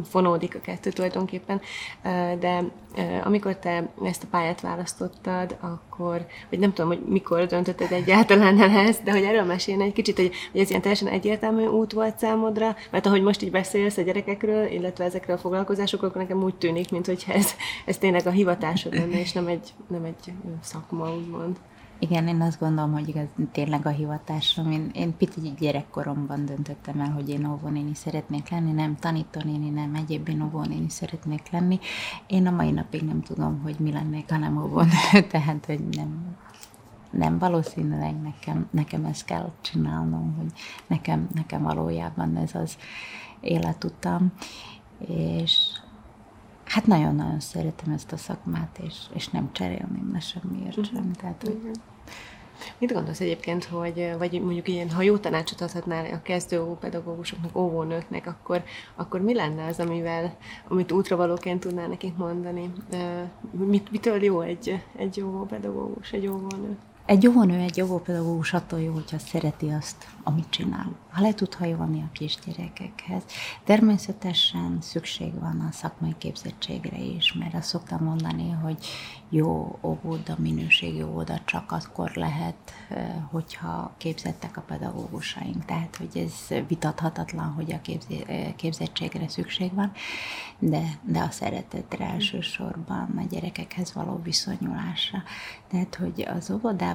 fonódik 0.05 0.55
a 0.55 0.61
kettő 0.61 0.91
tulajdonképpen, 0.91 1.61
de 2.39 2.65
amikor 3.25 3.57
te 3.57 3.89
ezt 4.05 4.23
a 4.23 4.27
pályát 4.31 4.61
választottad, 4.61 5.57
akkor, 5.61 6.27
vagy 6.51 6.59
nem 6.59 6.73
tudom, 6.73 6.91
hogy 6.91 7.03
mikor 7.07 7.47
döntötted 7.47 7.93
egyáltalán 7.93 8.61
el 8.61 8.71
ezt, 8.71 9.03
de 9.03 9.13
hogy 9.13 9.23
erről 9.23 9.45
mesélni 9.45 9.85
egy 9.85 9.93
kicsit, 9.93 10.17
hogy, 10.17 10.33
hogy 10.53 10.61
ez 10.61 10.69
ilyen 10.69 10.81
teljesen 10.81 11.09
egyértelmű 11.09 11.67
út 11.67 11.93
volt 11.93 12.19
számodra, 12.19 12.77
mert 12.91 13.07
ahogy 13.07 13.23
most 13.23 13.43
így 13.43 13.51
beszélsz 13.51 13.97
a 13.97 14.03
gyerekekről, 14.03 14.67
illetve 14.67 15.05
ezekről 15.05 15.37
a 15.37 15.39
foglalkozásokról, 15.39 16.11
akkor 16.11 16.23
nekem 16.23 16.43
úgy 16.43 16.55
tűnik, 16.55 16.91
mint 16.91 17.07
hogy 17.07 17.25
ez, 17.29 17.55
ez 17.85 17.99
tényleg 17.99 18.27
a 18.27 18.31
hivatásod 18.31 18.95
lenne, 18.95 19.21
és 19.21 19.33
nem 19.33 19.47
egy, 19.47 19.73
nem 19.87 20.05
egy 20.05 20.33
szakma, 20.63 21.15
úgymond. 21.15 21.57
Igen, 22.03 22.29
én 22.29 22.41
azt 22.41 22.59
gondolom, 22.59 22.93
hogy 22.93 23.09
igaz, 23.09 23.27
tényleg 23.53 23.87
a 23.87 23.89
hivatásom. 23.89 24.71
Én, 24.71 24.91
én 24.95 25.17
pici 25.17 25.53
gyerekkoromban 25.59 26.45
döntöttem 26.45 27.01
el, 27.01 27.11
hogy 27.11 27.29
én 27.29 27.47
óvónéni 27.47 27.95
szeretnék 27.95 28.49
lenni, 28.49 28.73
nem 28.73 28.97
tanítónéni, 28.97 29.69
nem 29.69 29.95
egyéb 29.95 30.29
én 30.29 30.43
óvónéni 30.43 30.89
szeretnék 30.89 31.51
lenni. 31.51 31.79
Én 32.27 32.47
a 32.47 32.51
mai 32.51 32.71
napig 32.71 33.03
nem 33.03 33.23
tudom, 33.23 33.61
hogy 33.63 33.77
mi 33.79 33.93
lennék, 33.93 34.31
ha 34.31 34.37
nem 34.37 34.63
óvónő, 34.63 34.89
tehát 35.31 35.67
hogy 35.67 35.81
nem, 35.91 36.37
nem 37.11 37.39
valószínűleg 37.39 38.21
nekem, 38.21 38.69
nekem 38.71 39.05
ezt 39.05 39.25
kell 39.25 39.53
csinálnom, 39.61 40.35
hogy 40.39 40.53
nekem, 40.87 41.29
nekem 41.35 41.63
valójában 41.63 42.37
ez 42.37 42.55
az 42.55 42.77
életutam. 43.41 44.33
És 45.07 45.57
hát 46.65 46.87
nagyon-nagyon 46.87 47.41
szeretem 47.41 47.93
ezt 47.93 48.13
a 48.13 48.17
szakmát, 48.17 48.81
és, 48.87 48.97
és 49.13 49.29
nem 49.29 49.53
cserélném 49.53 50.11
le 50.13 50.21
semmiért 50.21 50.85
sem. 50.85 51.13
Tehát, 51.13 51.43
hogy 51.43 51.71
Mit 52.79 52.93
gondolsz 52.93 53.21
egyébként, 53.21 53.65
hogy, 53.65 54.11
vagy 54.19 54.41
mondjuk 54.43 54.69
ilyen, 54.69 54.91
ha 54.91 55.03
jó 55.03 55.17
tanácsot 55.17 55.61
adhatnál 55.61 56.13
a 56.13 56.23
kezdő 56.23 56.61
pedagógusoknak, 56.81 57.57
óvónőknek, 57.57 58.27
akkor, 58.27 58.63
akkor 58.95 59.21
mi 59.21 59.35
lenne 59.35 59.67
az, 59.67 59.79
amivel, 59.81 60.37
amit 60.69 60.93
útravalóként 60.93 61.61
tudnál 61.61 61.89
nekik 61.89 62.17
mondani? 62.17 62.73
Mit, 63.51 63.91
mitől 63.91 64.23
jó 64.23 64.41
egy, 64.41 64.83
egy 64.97 65.17
jó 65.17 65.47
pedagógus, 65.47 66.13
egy 66.13 66.27
óvónő? 66.27 66.79
Egy 67.07 67.27
óvónő, 67.27 67.59
egy 67.59 67.81
óvópedagógus 67.81 68.53
attól 68.53 68.81
jó, 68.81 68.93
hogyha 68.93 69.19
szereti 69.19 69.69
azt, 69.69 70.07
amit 70.23 70.51
csinál. 70.51 70.97
Ha 71.11 71.21
le 71.21 71.35
tud 71.35 71.55
hajolni 71.55 72.01
a 72.01 72.13
kisgyerekekhez. 72.13 73.23
Természetesen 73.65 74.79
szükség 74.81 75.41
van 75.41 75.61
a 75.61 75.73
szakmai 75.73 76.15
képzettségre 76.19 76.97
is, 76.97 77.33
mert 77.33 77.55
azt 77.55 77.69
szoktam 77.69 78.05
mondani, 78.05 78.51
hogy 78.51 78.87
jó 79.29 79.79
óvoda, 79.83 80.37
minőségi 80.39 81.03
óvoda 81.03 81.41
csak 81.45 81.73
akkor 81.73 82.11
lehet, 82.15 82.73
hogyha 83.31 83.95
képzettek 83.97 84.57
a 84.57 84.61
pedagógusaink. 84.61 85.65
Tehát, 85.65 85.97
hogy 85.97 86.19
ez 86.19 86.65
vitathatatlan, 86.69 87.53
hogy 87.53 87.73
a 87.73 87.81
képzettségre 88.57 89.29
szükség 89.29 89.75
van, 89.75 89.93
de, 90.59 90.83
de 91.03 91.19
a 91.19 91.31
szeretetre 91.31 92.05
elsősorban 92.05 93.15
a 93.17 93.23
gyerekekhez 93.31 93.93
való 93.93 94.21
viszonyulásra. 94.23 95.23
Tehát, 95.71 95.95
hogy 95.95 96.29
az 96.37 96.51
óvodában 96.51 96.92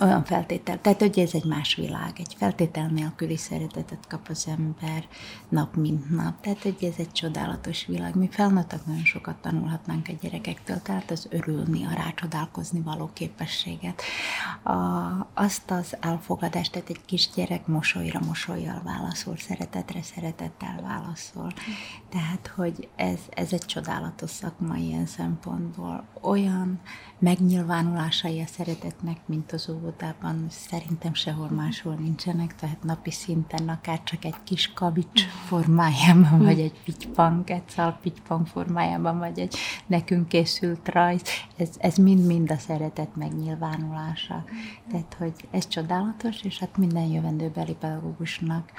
olyan 0.00 0.24
feltétel, 0.24 0.80
tehát 0.80 1.00
hogy 1.00 1.18
ez 1.18 1.34
egy 1.34 1.44
más 1.44 1.74
világ, 1.74 2.12
egy 2.18 2.34
feltétel 2.38 2.86
nélküli 2.86 3.36
szeretetet 3.36 4.06
kap 4.08 4.28
az 4.28 4.46
ember 4.48 5.06
nap 5.48 5.76
mint 5.76 6.10
nap, 6.10 6.40
tehát 6.40 6.62
hogy 6.62 6.76
ez 6.80 6.94
egy 6.98 7.12
csodálatos 7.12 7.86
világ. 7.86 8.16
Mi 8.16 8.28
felnőttek 8.30 8.86
nagyon 8.86 9.04
sokat 9.04 9.36
tanulhatnánk 9.36 10.08
a 10.08 10.12
gyerekektől, 10.20 10.82
tehát 10.82 11.10
az 11.10 11.28
örülni, 11.30 11.84
a 11.84 11.94
rácsodálkozni 11.94 12.80
való 12.80 13.10
képességet, 13.12 14.02
a, 14.62 14.72
azt 15.34 15.70
az 15.70 15.96
elfogadást, 16.00 16.72
tehát 16.72 16.88
egy 16.88 17.04
kis 17.04 17.30
gyerek 17.34 17.66
mosolyra 17.66 18.20
mosolyjal 18.26 18.82
válaszol, 18.84 19.36
szeretetre 19.36 20.02
szeretettel 20.02 20.80
válaszol. 20.82 21.52
Tehát, 22.08 22.52
hogy 22.54 22.88
ez, 22.96 23.18
ez 23.28 23.52
egy 23.52 23.64
csodálatos 23.64 24.30
szakma 24.30 24.76
ilyen 24.76 25.06
szempontból. 25.06 26.04
Olyan 26.20 26.80
megnyilvánulásai 27.18 28.40
a 28.40 28.46
szeretetnek, 28.46 29.16
mint 29.26 29.52
az 29.52 29.68
óvodában, 29.68 30.46
szerintem 30.48 31.14
sehol 31.14 31.50
máshol 31.50 31.94
nincsenek, 31.94 32.54
tehát 32.54 32.82
napi 32.82 33.10
szinten 33.10 33.68
akár 33.68 34.02
csak 34.02 34.24
egy 34.24 34.34
kis 34.44 34.72
kavics 34.72 35.22
formájában, 35.24 36.38
vagy 36.38 36.60
egy 36.60 36.80
pitypang, 36.84 37.50
egy 37.50 37.68
szal 37.68 37.98
pitypang 38.02 38.46
formájában, 38.46 39.18
vagy 39.18 39.38
egy 39.38 39.56
nekünk 39.86 40.28
készült 40.28 40.88
rajz, 40.88 41.22
ez, 41.56 41.68
ez 41.78 41.96
mind-mind 41.96 42.50
a 42.50 42.56
szeretet 42.56 43.16
megnyilvánulása. 43.16 44.44
Tehát, 44.90 45.14
hogy 45.18 45.34
ez 45.50 45.68
csodálatos, 45.68 46.42
és 46.42 46.58
hát 46.58 46.76
minden 46.76 47.06
jövendőbeli 47.06 47.74
pedagógusnak 47.74 48.72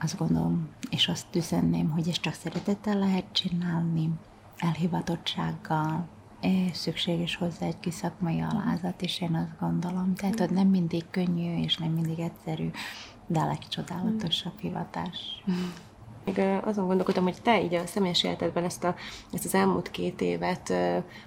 azt 0.00 0.18
gondolom, 0.18 0.68
és 0.90 1.08
azt 1.08 1.36
üzenném, 1.36 1.90
hogy 1.90 2.08
ezt 2.08 2.20
csak 2.20 2.34
szeretettel 2.34 2.98
lehet 2.98 3.24
csinálni, 3.32 4.10
elhivatottsággal, 4.56 6.08
szükséges 6.72 7.36
hozzá 7.36 7.66
egy 7.66 7.80
kis 7.80 7.94
szakmai 7.94 8.40
alázat, 8.40 9.02
és 9.02 9.20
én 9.20 9.34
azt 9.34 9.60
gondolom. 9.60 10.14
Tehát, 10.14 10.38
hogy 10.38 10.50
nem 10.50 10.66
mindig 10.66 11.04
könnyű, 11.10 11.62
és 11.62 11.76
nem 11.76 11.90
mindig 11.90 12.18
egyszerű, 12.18 12.70
de 13.26 13.40
a 13.40 13.46
legcsodálatosabb 13.46 14.58
hivatás. 14.60 15.42
Még 16.24 16.38
azon 16.64 16.86
gondolkodtam, 16.86 17.24
hogy 17.24 17.42
te 17.42 17.62
így 17.62 17.74
a 17.74 17.86
személyes 17.86 18.24
életedben 18.24 18.64
ezt, 18.64 18.84
a, 18.84 18.94
ezt 19.32 19.44
az 19.44 19.54
elmúlt 19.54 19.90
két 19.90 20.20
évet 20.20 20.72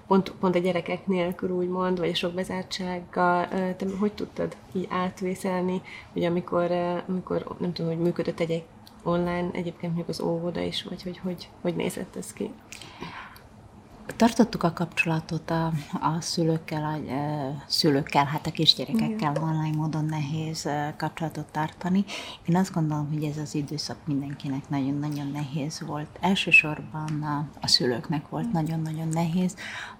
pont, 0.06 0.30
pont 0.30 0.54
a 0.54 0.58
gyerekek 0.58 1.06
nélkül 1.06 1.50
úgymond, 1.50 1.98
vagy 1.98 2.08
a 2.08 2.14
sok 2.14 2.34
bezártsággal, 2.34 3.48
te 3.48 3.86
hogy 3.98 4.12
tudtad 4.12 4.56
így 4.72 4.86
átvészelni, 4.90 5.82
hogy 6.12 6.24
amikor, 6.24 6.70
amikor 7.08 7.56
nem 7.58 7.72
tudom, 7.72 7.90
hogy 7.90 8.02
működött 8.04 8.40
egy 8.40 8.64
online, 9.02 9.50
egyébként 9.52 9.94
mondjuk 9.94 10.08
az 10.08 10.20
óvoda 10.20 10.60
is, 10.60 10.84
vagy 10.84 11.02
hogy 11.02 11.18
hogy, 11.18 11.48
hogy 11.60 11.76
nézett 11.76 12.16
ez 12.16 12.32
ki? 12.32 12.52
Tartottuk 14.16 14.62
a 14.62 14.72
kapcsolatot 14.72 15.50
a, 15.50 15.66
a 16.00 16.20
szülőkkel, 16.20 16.84
a, 16.84 17.12
a 17.12 17.62
szülőkkel, 17.66 18.24
hát 18.24 18.46
a 18.46 18.50
kisgyerekekkel 18.50 19.32
online 19.40 19.76
módon 19.76 20.04
nehéz 20.04 20.68
kapcsolatot 20.96 21.46
tartani. 21.46 22.04
Én 22.44 22.56
azt 22.56 22.72
gondolom, 22.72 23.08
hogy 23.12 23.24
ez 23.24 23.36
az 23.36 23.54
időszak 23.54 23.96
mindenkinek 24.04 24.68
nagyon-nagyon 24.68 25.30
nehéz 25.30 25.80
volt. 25.86 26.08
Elsősorban 26.20 27.22
a, 27.22 27.48
a 27.60 27.66
szülőknek 27.66 28.28
volt 28.28 28.52
nagyon-nagyon 28.52 29.08
nehéz, 29.08 29.54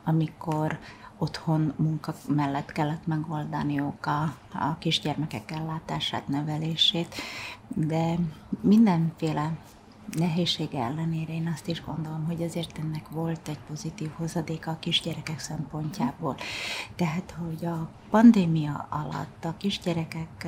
amikor 0.05 0.79
otthon 1.18 1.73
munka 1.77 2.14
mellett 2.29 2.73
kellett 2.73 3.07
megoldaniuk 3.07 4.07
a, 4.07 4.23
a 4.53 4.79
kisgyermekek 4.79 5.51
ellátását, 5.51 6.29
nevelését, 6.29 7.14
de 7.75 8.14
mindenféle 8.61 9.53
nehézsége 10.12 10.83
ellenére 10.83 11.33
én 11.33 11.51
azt 11.55 11.68
is 11.68 11.85
gondolom, 11.85 12.25
hogy 12.27 12.42
azért 12.42 12.79
ennek 12.79 13.09
volt 13.09 13.49
egy 13.49 13.59
pozitív 13.66 14.11
hozadéka 14.16 14.71
a 14.71 14.79
kisgyerekek 14.79 15.38
szempontjából. 15.38 16.37
Tehát, 16.97 17.37
hogy 17.38 17.64
a 17.64 17.88
pandémia 18.11 18.87
alatt 18.90 19.44
a 19.44 19.55
kisgyerekek 19.59 20.47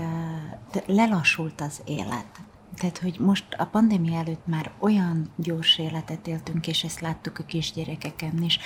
lelassult 0.86 1.60
az 1.60 1.82
élet. 1.84 2.40
Tehát, 2.74 2.98
hogy 2.98 3.16
most 3.18 3.44
a 3.58 3.64
pandémia 3.64 4.18
előtt 4.18 4.46
már 4.46 4.72
olyan 4.78 5.30
gyors 5.36 5.78
életet 5.78 6.26
éltünk, 6.26 6.66
és 6.66 6.84
ezt 6.84 7.00
láttuk 7.00 7.38
a 7.38 7.44
kisgyerekeken 7.44 8.42
is, 8.42 8.58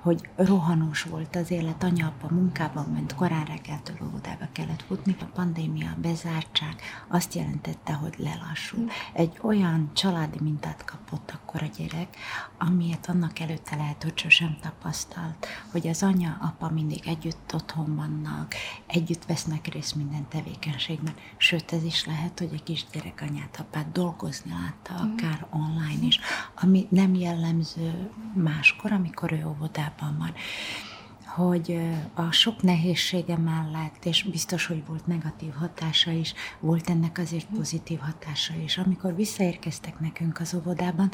hogy 0.00 0.28
rohanós 0.36 1.02
volt 1.02 1.36
az 1.36 1.50
élet, 1.50 1.82
anya, 1.82 2.06
apa 2.06 2.34
munkában 2.34 2.84
ment, 2.84 3.14
korán 3.14 3.44
reggeltől 3.44 3.96
óvodába 4.06 4.48
kellett 4.52 4.82
futni. 4.82 5.16
A 5.20 5.24
pandémia, 5.24 5.90
a 5.90 6.00
bezártság 6.00 6.74
azt 7.08 7.34
jelentette, 7.34 7.92
hogy 7.92 8.14
lelassul. 8.16 8.88
Egy 9.12 9.38
olyan 9.42 9.90
családi 9.94 10.38
mintát 10.40 10.84
kapott 10.84 11.30
akkor 11.30 11.62
a 11.62 11.70
gyerek, 11.78 12.16
amilyet 12.58 13.08
annak 13.08 13.38
előtte 13.38 13.76
lehet, 13.76 14.02
hogy 14.02 14.18
sosem 14.18 14.56
tapasztalt, 14.60 15.46
hogy 15.70 15.88
az 15.88 16.02
anya, 16.02 16.38
apa 16.40 16.70
mindig 16.70 17.06
együtt 17.06 17.54
otthon 17.54 17.96
vannak, 17.96 18.54
együtt 18.86 19.24
vesznek 19.24 19.66
részt 19.66 19.94
minden 19.94 20.28
tevékenységben. 20.28 21.14
Sőt, 21.36 21.72
ez 21.72 21.84
is 21.84 22.06
lehet, 22.06 22.38
hogy 22.38 22.54
a 22.58 22.62
kisgyerek 22.62 23.24
anyát 23.28 23.51
apát 23.58 23.92
dolgozni 23.92 24.50
látta, 24.50 25.04
mm. 25.04 25.12
akár 25.12 25.46
online 25.50 26.06
is, 26.06 26.20
ami 26.60 26.86
nem 26.90 27.14
jellemző 27.14 28.10
máskor, 28.34 28.92
amikor 28.92 29.32
ő 29.32 29.46
óvodában 29.46 30.16
van 30.18 30.32
hogy 31.34 31.78
a 32.14 32.30
sok 32.30 32.62
nehézsége 32.62 33.36
mellett, 33.36 34.04
és 34.04 34.22
biztos, 34.22 34.66
hogy 34.66 34.86
volt 34.86 35.06
negatív 35.06 35.52
hatása 35.52 36.10
is, 36.10 36.34
volt 36.60 36.90
ennek 36.90 37.18
azért 37.18 37.46
pozitív 37.46 37.98
hatása 37.98 38.54
is. 38.64 38.78
Amikor 38.78 39.14
visszaérkeztek 39.14 40.00
nekünk 40.00 40.40
az 40.40 40.54
óvodában, 40.54 41.10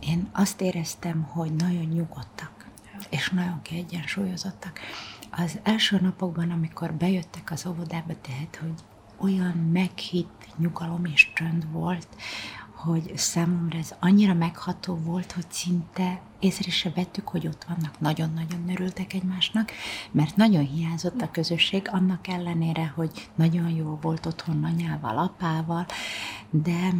én 0.00 0.28
azt 0.32 0.60
éreztem, 0.60 1.22
hogy 1.22 1.52
nagyon 1.54 1.84
nyugodtak, 1.84 2.66
és 3.10 3.30
nagyon 3.30 3.62
kiegyensúlyozottak. 3.62 4.80
Az 5.30 5.58
első 5.62 5.98
napokban, 6.00 6.50
amikor 6.50 6.92
bejöttek 6.92 7.50
az 7.50 7.66
óvodába, 7.66 8.20
tehát, 8.20 8.56
hogy 8.60 8.74
olyan 9.16 9.56
meghitt 9.56 10.37
nyugalom 10.58 11.04
és 11.04 11.32
csönd 11.34 11.72
volt, 11.72 12.08
hogy 12.74 13.12
számomra 13.16 13.78
ez 13.78 13.94
annyira 14.00 14.34
megható 14.34 14.94
volt, 14.94 15.32
hogy 15.32 15.46
szinte 15.50 16.20
észre 16.38 16.70
se 16.70 16.90
vettük, 16.94 17.28
hogy 17.28 17.46
ott 17.46 17.64
vannak, 17.68 18.00
nagyon-nagyon 18.00 18.68
örültek 18.68 19.12
egymásnak, 19.12 19.70
mert 20.10 20.36
nagyon 20.36 20.66
hiányzott 20.66 21.20
a 21.20 21.30
közösség, 21.30 21.88
annak 21.92 22.28
ellenére, 22.28 22.92
hogy 22.94 23.30
nagyon 23.34 23.68
jó 23.68 23.98
volt 24.00 24.26
otthon 24.26 24.64
anyával, 24.64 25.18
apával, 25.18 25.86
de 26.50 26.94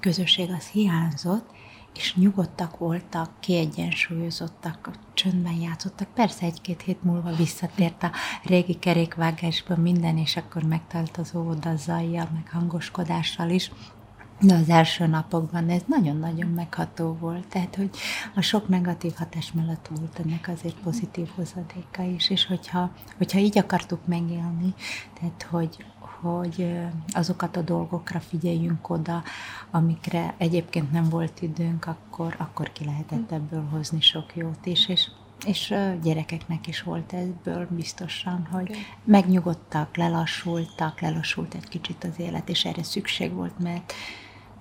közösség 0.00 0.50
az 0.50 0.66
hiányzott, 0.66 1.50
és 1.96 2.14
nyugodtak 2.14 2.78
voltak, 2.78 3.30
kiegyensúlyozottak, 3.40 4.90
csöndben 5.14 5.52
játszottak. 5.60 6.08
Persze 6.14 6.46
egy-két 6.46 6.82
hét 6.82 7.02
múlva 7.02 7.30
visszatért 7.30 8.02
a 8.02 8.10
régi 8.42 8.74
kerékvágásban 8.78 9.78
minden, 9.78 10.18
és 10.18 10.36
akkor 10.36 10.62
megtelt 10.62 11.16
az 11.16 11.34
óvoda 11.34 11.76
zajjal, 11.76 12.28
meg 12.34 12.48
hangoskodással 12.52 13.50
is. 13.50 13.70
De 14.40 14.54
az 14.54 14.68
első 14.68 15.06
napokban 15.06 15.68
ez 15.68 15.82
nagyon-nagyon 15.86 16.48
megható 16.48 17.16
volt, 17.20 17.46
tehát 17.46 17.76
hogy 17.76 17.90
a 18.34 18.40
sok 18.40 18.68
negatív 18.68 19.12
hatás 19.16 19.52
mellett 19.52 19.88
volt 19.94 20.18
ennek 20.24 20.48
azért 20.48 20.74
pozitív 20.74 21.28
hozadéka 21.34 22.02
is, 22.02 22.30
és 22.30 22.46
hogyha, 22.46 22.90
hogyha 23.16 23.38
így 23.38 23.58
akartuk 23.58 24.06
megélni, 24.06 24.74
tehát 25.20 25.46
hogy, 25.50 25.84
hogy 26.20 26.76
azokat 27.08 27.56
a 27.56 27.62
dolgokra 27.62 28.20
figyeljünk 28.20 28.90
oda, 28.90 29.22
amikre 29.70 30.34
egyébként 30.38 30.92
nem 30.92 31.08
volt 31.08 31.42
időnk, 31.42 31.86
akkor, 31.86 32.34
akkor 32.38 32.72
ki 32.72 32.84
lehetett 32.84 33.32
ebből 33.32 33.64
hozni 33.64 34.00
sok 34.00 34.36
jót 34.36 34.66
is, 34.66 34.88
és 34.88 35.10
és 35.46 35.74
gyerekeknek 36.02 36.66
is 36.66 36.82
volt 36.82 37.12
ebből 37.12 37.66
biztosan, 37.70 38.48
hogy 38.50 38.76
megnyugodtak, 39.04 39.96
lelassultak, 39.96 41.00
lelassult 41.00 41.54
egy 41.54 41.68
kicsit 41.68 42.04
az 42.04 42.18
élet, 42.18 42.48
és 42.48 42.64
erre 42.64 42.82
szükség 42.82 43.32
volt, 43.32 43.58
mert 43.58 43.92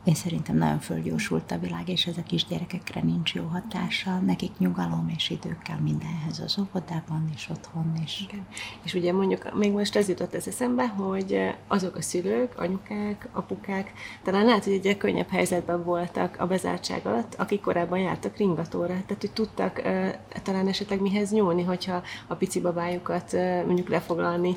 én 0.06 0.13
szerintem 0.13 0.58
nagyon 0.58 0.80
fölgyorsult 0.80 1.52
a 1.52 1.58
világ, 1.58 1.89
és 1.89 2.06
ez 2.06 2.18
a 2.18 2.24
kisgyerekekre 2.24 3.02
nincs 3.02 3.34
jó 3.34 3.44
hatása. 3.44 4.20
Nekik 4.20 4.58
nyugalom 4.58 5.12
és 5.15 5.30
idő 5.30 5.58
kell 5.63 5.80
mindenhez 5.80 6.39
az 6.39 6.58
óvodában 6.60 7.30
és 7.36 7.50
otthon 7.50 7.94
is. 8.04 8.26
Igen. 8.30 8.46
És 8.84 8.94
ugye 8.94 9.13
mondjuk 9.13 9.58
még 9.58 9.72
most 9.72 9.96
ez 9.96 10.08
jutott 10.08 10.34
ez 10.34 10.48
eszembe, 10.48 10.88
hogy 10.88 11.39
azok 11.68 11.96
a 11.96 12.02
szülők, 12.02 12.60
anyukák, 12.60 13.28
apukák 13.32 13.91
talán 14.24 14.46
lehet, 14.46 14.63
hogy 14.63 14.80
egy 14.84 14.98
könnyebb 14.98 15.30
helyzetben 15.30 15.84
voltak 15.84 16.36
a 16.39 16.48
bezártság 16.48 17.06
alatt, 17.06 17.36
akik 17.36 17.62
korábban 17.62 18.00
jártak 18.00 18.38
ringatóra. 18.38 18.88
Tehát, 18.88 19.18
hogy 19.20 19.32
tudtak 19.32 19.82
uh, 19.86 20.10
talán 20.44 20.68
esetleg 20.68 21.02
mihez 21.02 21.32
nyúlni, 21.32 21.63
hogyha 21.63 22.02
a 22.28 22.36
pici 22.36 22.62
babájukat 22.62 23.34
uh, 23.34 23.65
mondjuk 23.65 23.89
lefoglalni. 23.89 24.54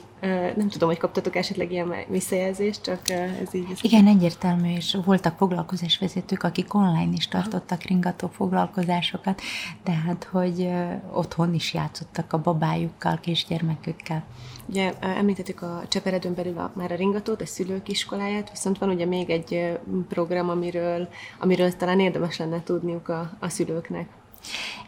Nem 0.57 0.69
tudom, 0.69 0.89
hogy 0.89 0.99
kaptatok 0.99 1.37
esetleg 1.37 1.73
ilyen 1.73 1.95
visszajelzést, 2.09 2.83
csak 2.83 3.09
ez 3.09 3.55
így. 3.55 3.79
Igen, 3.81 4.07
egyértelmű, 4.07 4.75
és 4.75 4.99
voltak 5.05 5.38
foglalkozásvezetők, 5.39 6.43
akik 6.43 6.75
online 6.75 7.13
is 7.13 7.29
tartottak 7.29 7.83
ringató 7.83 8.29
foglalkozásokat, 8.29 9.41
tehát 9.83 10.25
hogy 10.25 10.69
otthon 11.13 11.55
is 11.55 11.75
játszottak 11.75 12.33
a 12.33 12.41
babájukkal, 12.41 13.19
kisgyermekükkel. 13.21 14.25
Ugye 14.67 14.93
említettük 15.01 15.63
a 15.63 15.83
Cseperedőn 15.89 16.35
belül 16.35 16.59
a, 16.59 16.73
már 16.75 16.93
a 16.93 16.97
ringatót, 16.97 17.41
a 17.41 17.47
szülők 17.47 17.89
iskoláját, 17.89 18.51
viszont 18.51 18.79
van 18.79 18.89
ugye 18.89 19.07
még 19.07 19.31
egy 19.31 19.79
program, 20.09 20.49
amiről, 20.49 21.09
amiről 21.39 21.77
talán 21.77 22.01
érdemes 22.01 22.39
lenne 22.39 22.63
tudniuk 22.63 23.09
a, 23.09 23.31
a 23.39 23.49
szülőknek. 23.49 24.09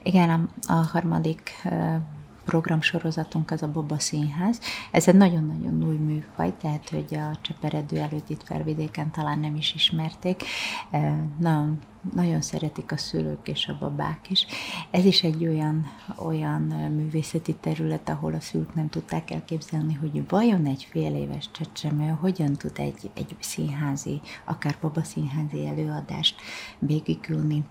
Igen, 0.02 0.30
a, 0.30 0.72
a 0.72 0.86
harmadik 0.92 1.52
programsorozatunk 2.50 3.50
az 3.50 3.62
a 3.62 3.68
Boba 3.68 3.98
Színház. 3.98 4.60
Ez 4.90 5.08
egy 5.08 5.14
nagyon-nagyon 5.14 5.84
új 5.88 5.96
műfaj, 5.96 6.52
tehát 6.60 6.88
hogy 6.88 7.14
a 7.14 7.38
Cseperedő 7.40 7.98
előtt 7.98 8.30
itt 8.30 8.42
felvidéken 8.44 9.10
talán 9.10 9.38
nem 9.38 9.56
is 9.56 9.74
ismerték. 9.74 10.42
Nagyon 11.38 11.78
nagyon 12.14 12.40
szeretik 12.40 12.92
a 12.92 12.96
szülők 12.96 13.48
és 13.48 13.66
a 13.66 13.76
babák 13.80 14.30
is. 14.30 14.46
Ez 14.90 15.04
is 15.04 15.22
egy 15.22 15.46
olyan, 15.46 15.86
olyan 16.18 16.62
művészeti 16.94 17.54
terület, 17.54 18.08
ahol 18.08 18.34
a 18.34 18.40
szülők 18.40 18.74
nem 18.74 18.88
tudták 18.88 19.30
elképzelni, 19.30 19.94
hogy 19.94 20.28
vajon 20.28 20.66
egy 20.66 20.88
fél 20.90 21.14
éves 21.14 21.50
csecsemő 21.50 22.08
hogyan 22.20 22.52
tud 22.52 22.72
egy, 22.74 23.10
egy 23.14 23.36
színházi, 23.40 24.20
akár 24.44 24.76
babaszínházi 24.80 25.66
előadást 25.66 26.40
végigülni 26.78 27.64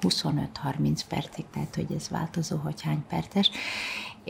25-30 0.00 1.00
percig, 1.08 1.44
tehát 1.50 1.74
hogy 1.74 1.92
ez 1.92 2.08
változó, 2.08 2.56
hogy 2.56 2.82
hány 2.82 3.04
perces, 3.08 3.50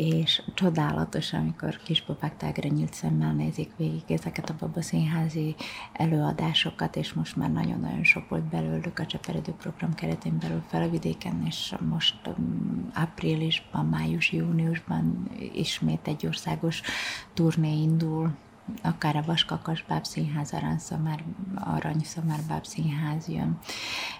és 0.00 0.42
csodálatos, 0.54 1.32
amikor 1.32 1.76
kisbabák 1.76 2.36
tágra 2.36 2.68
nyílt 2.68 2.94
szemmel 2.94 3.32
nézik 3.32 3.70
végig 3.76 4.02
ezeket 4.08 4.50
a 4.50 4.54
babaszínházi 4.58 5.54
előadásokat, 5.92 6.96
és 6.96 7.12
most 7.12 7.36
már 7.36 7.52
nagyon-nagyon 7.52 8.04
sok 8.04 8.28
volt 8.28 8.42
belőlük 8.42 8.98
a 8.98 9.06
Cseperedő 9.06 9.52
program 9.52 9.94
keretén 9.94 10.38
belül 10.38 10.62
felvidéken, 10.66 11.42
és 11.46 11.74
most 11.88 12.26
um, 12.26 12.90
áprilisban, 12.92 13.86
május, 13.86 14.32
júniusban 14.32 15.30
ismét 15.54 16.08
egy 16.08 16.26
országos 16.26 16.80
turné 17.34 17.82
indul 17.82 18.30
akár 18.82 19.16
a 19.16 19.22
Vaskakas 19.26 19.84
Bábszínház, 19.88 20.52
Aranyszamár, 20.52 21.24
Aranyszamár 21.54 22.38
Bábszínház 22.48 23.28
jön 23.28 23.58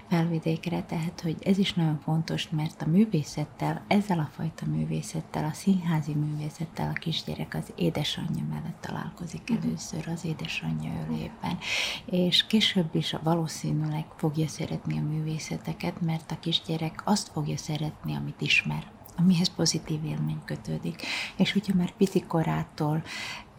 felvidékre, 0.09 0.83
tehát 0.83 1.20
hogy 1.20 1.37
ez 1.40 1.59
is 1.59 1.74
nagyon 1.74 2.00
fontos, 2.00 2.48
mert 2.50 2.83
a 2.83 2.88
művészettel, 2.88 3.83
ezzel 3.87 4.18
a 4.18 4.31
fajta 4.37 4.66
művészettel, 4.66 5.44
a 5.44 5.53
színházi 5.53 6.14
művészettel 6.14 6.92
a 6.94 6.98
kisgyerek 6.98 7.55
az 7.55 7.72
édesanyja 7.74 8.44
mellett 8.48 8.81
találkozik 8.81 9.48
mhm. 9.48 9.62
először 9.62 10.09
az 10.09 10.24
édesanyja 10.24 10.92
ölében, 11.09 11.59
és 12.05 12.46
később 12.46 12.94
is 12.94 13.16
valószínűleg 13.22 14.05
fogja 14.16 14.48
szeretni 14.48 14.98
a 14.98 15.03
művészeteket, 15.03 16.00
mert 16.00 16.31
a 16.31 16.38
kisgyerek 16.40 17.03
azt 17.05 17.29
fogja 17.29 17.57
szeretni, 17.57 18.14
amit 18.14 18.40
ismer 18.40 18.85
amihez 19.20 19.54
pozitív 19.54 20.04
élmény 20.04 20.40
kötődik. 20.44 21.02
És 21.37 21.52
hogyha 21.52 21.76
már 21.76 21.92
pici 21.96 22.20
korától 22.20 23.02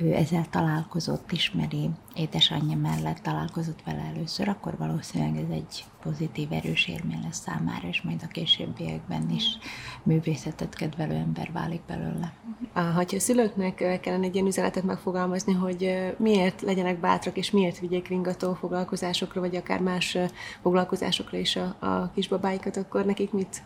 ő 0.02 0.14
ezzel 0.14 0.46
találkozott, 0.50 1.32
ismeri, 1.32 1.90
édesanyja 2.16 2.78
mellett 2.78 3.18
találkozott 3.18 3.84
vele 3.86 4.12
először, 4.16 4.48
akkor 4.48 4.78
valószínűleg 4.78 5.44
ez 5.44 5.50
egy 5.50 5.86
pozitív, 6.04 6.52
erős 6.52 6.88
élmény 6.88 7.20
lesz 7.24 7.40
számára, 7.40 7.88
és 7.88 8.02
majd 8.02 8.22
a 8.24 8.28
későbbiekben 8.28 9.30
is 9.30 9.58
művészetet 10.04 10.76
kedvelő 10.76 11.14
ember 11.14 11.52
válik 11.52 11.82
belőle. 11.88 12.34
Ha 12.74 13.04
a 13.08 13.20
szülőknek 13.20 14.00
kellene 14.02 14.26
egy 14.26 14.34
ilyen 14.36 14.48
üzenetet 14.48 14.84
megfogalmazni, 14.84 15.54
hogy 15.54 16.14
miért 16.18 16.62
legyenek 16.62 17.00
bátrak, 17.00 17.38
és 17.38 17.52
miért 17.52 17.80
vigyék 17.80 18.08
ringató 18.08 18.54
foglalkozásokra, 18.54 19.40
vagy 19.40 19.56
akár 19.56 19.80
más 19.80 20.18
foglalkozásokra 20.62 21.38
is 21.38 21.56
a, 21.56 21.76
a 21.80 22.12
kisbabáikat, 22.14 22.78
akkor 22.78 23.06
nekik 23.06 23.32
mit 23.32 23.64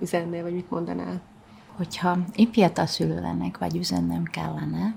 üzennél, 0.00 0.42
vagy 0.42 0.54
mit 0.54 0.70
mondanál? 0.70 1.20
Hogyha 1.76 2.18
én 2.34 2.52
fiatal 2.52 2.86
szülő 2.86 3.20
lennék, 3.20 3.58
vagy 3.58 3.76
üzennem 3.76 4.22
kellene, 4.22 4.96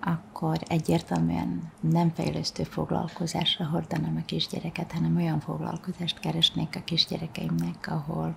akkor 0.00 0.58
egyértelműen 0.66 1.72
nem 1.80 2.12
fejlesztő 2.14 2.62
foglalkozásra 2.62 3.66
hordanám 3.66 4.16
a 4.16 4.24
kisgyereket, 4.24 4.92
hanem 4.92 5.16
olyan 5.16 5.40
foglalkozást 5.40 6.20
keresnék 6.20 6.76
a 6.76 6.84
kisgyerekeimnek, 6.84 7.86
ahol, 7.86 8.34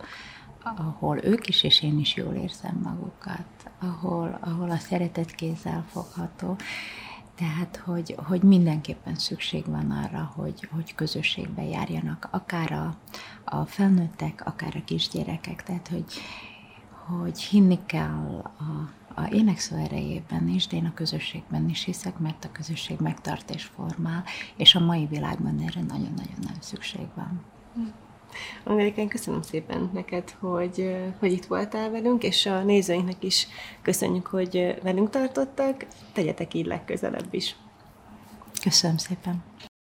ahol 0.63 1.23
ők 1.23 1.47
is 1.47 1.63
és 1.63 1.83
én 1.83 1.99
is 1.99 2.15
jól 2.15 2.33
érzem 2.33 2.79
magukat, 2.83 3.71
ahol, 3.79 4.37
ahol 4.41 4.69
a 4.69 4.77
szeretet 4.77 5.31
kézzel 5.31 5.85
fogható, 5.91 6.55
tehát, 7.41 7.75
hogy, 7.85 8.15
hogy 8.27 8.43
mindenképpen 8.43 9.15
szükség 9.15 9.65
van 9.65 9.91
arra, 9.91 10.31
hogy, 10.35 10.67
hogy 10.71 10.95
közösségbe 10.95 11.63
járjanak, 11.63 12.27
akár 12.31 12.71
a, 12.71 12.95
a 13.45 13.65
felnőttek, 13.65 14.45
akár 14.45 14.75
a 14.75 14.83
kisgyerekek, 14.83 15.63
tehát, 15.63 15.87
hogy, 15.87 16.05
hogy 17.07 17.41
hinni 17.41 17.79
kell 17.85 18.43
a, 18.57 19.21
a 19.21 19.27
énekszó 19.31 19.75
erejében 19.75 20.47
is, 20.47 20.67
de 20.67 20.75
én 20.77 20.85
a 20.85 20.93
közösségben 20.93 21.69
is 21.69 21.83
hiszek, 21.83 22.19
mert 22.19 22.45
a 22.45 22.51
közösség 22.51 22.99
megtart 22.99 23.49
és 23.49 23.63
formál, 23.63 24.23
és 24.55 24.75
a 24.75 24.79
mai 24.79 25.05
világban 25.05 25.59
erre 25.59 25.81
nagyon-nagyon 25.81 26.39
nem 26.41 26.55
szükség 26.59 27.07
van. 27.15 27.41
Amerikán, 28.63 29.07
köszönöm 29.07 29.41
szépen 29.41 29.89
neked, 29.93 30.35
hogy, 30.39 30.95
hogy 31.19 31.31
itt 31.31 31.45
voltál 31.45 31.89
velünk, 31.89 32.23
és 32.23 32.45
a 32.45 32.63
nézőinknek 32.63 33.23
is 33.23 33.47
köszönjük, 33.81 34.27
hogy 34.27 34.75
velünk 34.83 35.09
tartottak. 35.09 35.85
Tegyetek 36.13 36.53
így 36.53 36.65
legközelebb 36.65 37.33
is. 37.33 37.55
Köszönöm 38.63 38.97
szépen. 38.97 39.43